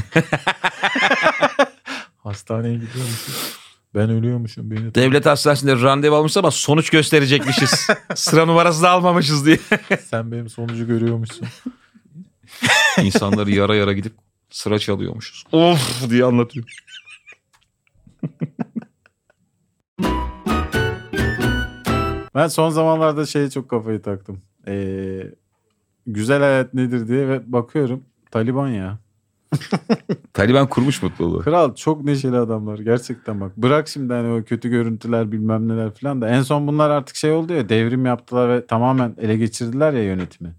Hastaneye 2.18 2.74
gidiyormuşuz. 2.74 3.58
Ben 3.96 4.10
ölüyormuşum. 4.10 4.72
Beni 4.72 4.96
Devlet 4.96 5.26
hastanesinde 5.26 5.76
randevu 5.76 6.16
almışız 6.16 6.38
ama 6.38 6.52
sonuç 6.52 6.90
gösterecekmişiz. 6.90 7.88
Sıra 8.16 8.46
numarası 8.46 8.82
da 8.84 8.90
almamışız 8.90 9.46
diye. 9.46 9.60
Sen 10.06 10.32
benim 10.32 10.50
sonucu 10.50 10.88
görüyormuşsun. 10.88 11.48
İnsanları 13.02 13.52
yara 13.52 13.76
yara 13.76 13.94
gidip 13.94 14.14
sıra 14.50 14.80
çalıyormuşuz. 14.80 15.44
Of 15.52 16.10
diye 16.10 16.26
anlatıyor. 16.26 16.66
Ben 22.40 22.48
son 22.48 22.70
zamanlarda 22.70 23.26
şeye 23.26 23.50
çok 23.50 23.70
kafayı 23.70 24.02
taktım. 24.02 24.42
Ee, 24.68 25.24
güzel 26.08 26.40
hayat 26.40 26.74
nedir 26.74 27.08
diye 27.08 27.28
ve 27.28 27.54
bakıyorum 27.54 28.04
Taliban 28.32 28.68
ya. 28.68 28.98
Taliban 30.34 30.70
kurmuş 30.70 31.04
mutluluğu. 31.04 31.40
Kral 31.40 31.76
çok 31.76 32.04
neşeli 32.04 32.38
adamlar 32.38 32.80
gerçekten 32.80 33.42
bak. 33.42 33.58
Bırak 33.58 33.88
şimdi 33.88 34.14
hani 34.14 34.42
o 34.42 34.44
kötü 34.44 34.70
görüntüler 34.70 35.32
bilmem 35.32 35.68
neler 35.68 35.92
falan 35.94 36.22
da 36.22 36.30
en 36.30 36.42
son 36.42 36.68
bunlar 36.68 36.90
artık 36.90 37.16
şey 37.16 37.32
oldu 37.32 37.54
ya 37.54 37.70
devrim 37.70 38.06
yaptılar 38.06 38.50
ve 38.50 38.66
tamamen 38.66 39.16
ele 39.18 39.38
geçirdiler 39.38 39.94
ya 39.94 40.04
yönetimi. 40.04 40.56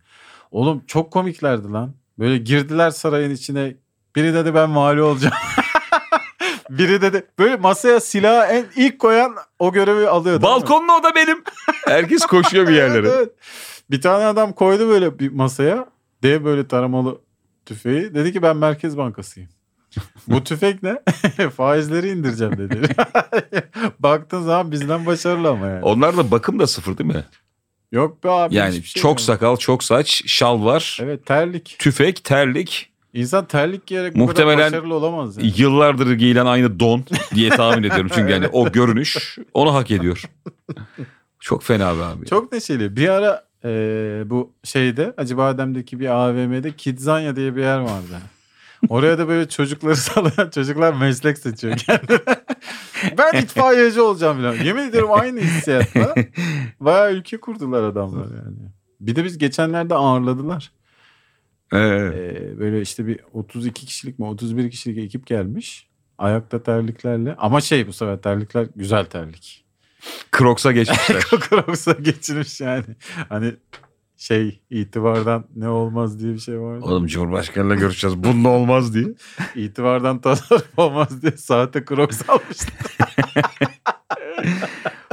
Oğlum 0.50 0.82
çok 0.86 1.10
komiklerdi 1.10 1.68
lan. 1.68 1.94
Böyle 2.18 2.38
girdiler 2.38 2.90
sarayın 2.90 3.30
içine. 3.30 3.76
Biri 4.16 4.34
dedi 4.34 4.54
ben 4.54 4.76
vali 4.76 5.02
olacağım. 5.02 5.34
Biri 6.70 7.02
dedi 7.02 7.26
böyle 7.38 7.56
masaya 7.56 8.00
silahı 8.00 8.52
en 8.52 8.66
ilk 8.76 8.98
koyan 8.98 9.36
o 9.58 9.72
görevi 9.72 10.08
alıyor. 10.08 10.42
Balkonlu 10.42 10.92
o 10.92 11.02
da 11.02 11.14
benim. 11.14 11.42
Herkes 11.86 12.26
koşuyor 12.26 12.68
bir 12.68 12.72
yerlere. 12.74 13.08
Evet, 13.08 13.16
evet. 13.18 13.30
Bir 13.90 14.00
tane 14.00 14.24
adam 14.24 14.52
koydu 14.52 14.88
böyle 14.88 15.18
bir 15.18 15.32
masaya. 15.32 15.86
Dev 16.22 16.44
böyle 16.44 16.68
taramalı 16.68 17.18
tüfeği. 17.66 18.14
Dedi 18.14 18.32
ki 18.32 18.42
ben 18.42 18.56
Merkez 18.56 18.96
Bankasıyım. 18.96 19.48
Bu 20.28 20.44
tüfek 20.44 20.82
ne? 20.82 20.98
Faizleri 21.56 22.08
indireceğim 22.10 22.58
dedi. 22.58 22.94
Baktığın 23.98 24.42
zaman 24.42 24.70
bizden 24.70 25.06
başarılı 25.06 25.48
ama 25.48 25.66
yani. 25.66 25.84
Onlar 25.84 26.16
da 26.16 26.30
bakım 26.30 26.58
da 26.58 26.66
sıfır 26.66 26.98
değil 26.98 27.14
mi? 27.14 27.24
Yok 27.92 28.24
be 28.24 28.30
abi. 28.30 28.54
Yani 28.54 28.72
şey 28.72 29.02
çok 29.02 29.10
yok. 29.10 29.20
sakal, 29.20 29.56
çok 29.56 29.84
saç, 29.84 30.22
şal 30.26 30.64
var, 30.64 30.98
Evet 31.02 31.26
terlik. 31.26 31.76
tüfek, 31.78 32.24
terlik. 32.24 32.89
İnsan 33.14 33.44
terlik 33.44 33.86
giyerek 33.86 34.14
bu 34.14 34.18
Muhtemelen- 34.18 34.56
kadar 34.56 34.72
başarılı 34.72 34.94
olamaz 34.94 35.36
yani. 35.36 35.52
Yıllardır 35.56 36.12
giyilen 36.12 36.46
aynı 36.46 36.80
don 36.80 37.04
diye 37.34 37.50
tahmin 37.50 37.82
ediyorum. 37.82 38.10
Çünkü 38.14 38.32
yani 38.32 38.48
o 38.48 38.72
görünüş 38.72 39.38
onu 39.54 39.74
hak 39.74 39.90
ediyor. 39.90 40.24
Çok 41.40 41.62
fena 41.62 41.98
be 41.98 42.02
abi. 42.02 42.26
Çok 42.26 42.52
neşeli. 42.52 42.96
Bir 42.96 43.08
ara 43.08 43.44
e, 43.64 43.70
bu 44.26 44.52
şeyde 44.64 45.14
Acıbadem'deki 45.16 46.00
bir 46.00 46.06
AVM'de 46.08 46.72
Kidzanya 46.76 47.36
diye 47.36 47.56
bir 47.56 47.60
yer 47.62 47.78
vardı. 47.78 48.18
Oraya 48.88 49.18
da 49.18 49.28
böyle 49.28 49.48
çocukları 49.48 49.96
salayan 49.96 50.50
çocuklar 50.50 50.92
meslek 50.94 51.38
seçiyor 51.38 51.76
kendine. 51.76 52.18
ben 53.18 53.42
itfaiyeci 53.42 54.00
olacağım 54.00 54.36
falan. 54.36 54.54
Yemin 54.54 54.82
ediyorum 54.88 55.10
aynı 55.12 55.40
hissiyatla. 55.40 56.14
Bayağı 56.80 57.12
ülke 57.12 57.40
kurdular 57.40 57.82
adamlar 57.82 58.24
yani. 58.24 58.56
Bir 59.00 59.16
de 59.16 59.24
biz 59.24 59.38
geçenlerde 59.38 59.94
ağırladılar. 59.94 60.72
Ee, 61.72 61.78
Ee, 61.78 62.58
böyle 62.58 62.80
işte 62.80 63.06
bir 63.06 63.20
32 63.32 63.86
kişilik 63.86 64.18
mi 64.18 64.24
31 64.24 64.70
kişilik 64.70 64.98
ekip 64.98 65.26
gelmiş. 65.26 65.86
Ayakta 66.18 66.62
terliklerle. 66.62 67.34
Ama 67.38 67.60
şey 67.60 67.86
bu 67.86 67.92
sefer 67.92 68.22
terlikler 68.22 68.66
güzel 68.76 69.04
terlik. 69.04 69.64
Crocs'a 70.38 70.72
geçmişler. 70.72 71.20
Crocs'a 71.48 71.92
geçirmiş 71.92 72.60
yani. 72.60 72.84
Hani 73.28 73.54
şey 74.16 74.60
itibardan 74.70 75.44
ne 75.56 75.68
olmaz 75.68 76.20
diye 76.20 76.34
bir 76.34 76.38
şey 76.38 76.60
vardı. 76.60 76.84
Oğlum 76.84 77.06
Cumhurbaşkanı'yla 77.06 77.74
görüşeceğiz. 77.74 78.16
Bununla 78.24 78.48
olmaz 78.48 78.94
diye. 78.94 79.06
İtibardan 79.64 80.20
tasarruf 80.20 80.78
olmaz 80.78 81.22
diye 81.22 81.32
sahte 81.32 81.84
Crocs 81.88 82.22
almıştı. 82.28 82.66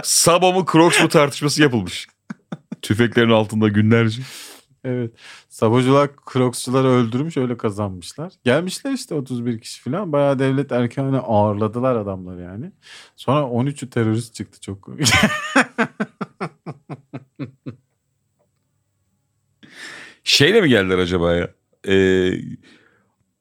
Sabo 0.03 0.53
mu 0.53 0.65
Crocs 0.71 1.01
mu 1.01 1.09
tartışması 1.09 1.61
yapılmış. 1.61 2.07
Tüfeklerin 2.81 3.29
altında 3.31 3.67
günlerce. 3.67 4.21
Evet. 4.87 5.11
Sabocular 5.49 6.09
Crocs'çuları 6.33 6.87
öldürmüş 6.87 7.37
öyle 7.37 7.57
kazanmışlar. 7.57 8.33
Gelmişler 8.43 8.91
işte 8.91 9.15
31 9.15 9.59
kişi 9.59 9.81
falan. 9.81 10.11
Bayağı 10.11 10.39
devlet 10.39 10.71
erkanı 10.71 11.19
ağırladılar 11.19 11.95
adamlar 11.95 12.37
yani. 12.37 12.71
Sonra 13.15 13.39
13'ü 13.39 13.89
terörist 13.89 14.33
çıktı 14.33 14.61
çok 14.61 14.81
komik. 14.81 15.07
Şeyle 20.23 20.61
mi 20.61 20.69
geldiler 20.69 20.97
acaba 20.97 21.33
ya? 21.33 21.49
Ee, 21.87 22.31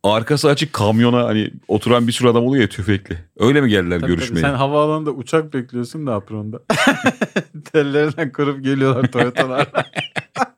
arkası 0.02 0.48
açık 0.48 0.72
kamyona 0.72 1.24
hani 1.24 1.50
oturan 1.68 2.06
bir 2.06 2.12
sürü 2.12 2.28
adam 2.28 2.44
oluyor 2.44 2.62
ya 2.62 2.68
tüfekli. 2.68 3.18
Öyle 3.38 3.60
mi 3.60 3.68
geldiler 3.68 4.00
Tabii 4.00 4.10
görüşmeye? 4.10 4.40
tabii. 4.40 4.50
Sen 4.50 4.54
havaalanında 4.54 5.10
uçak 5.10 5.54
bekliyorsun 5.54 6.06
da 6.06 6.14
apronda. 6.14 6.62
Tellerinden 7.72 8.32
kurup 8.32 8.64
geliyorlar 8.64 9.12
Toyota'lar. 9.12 9.68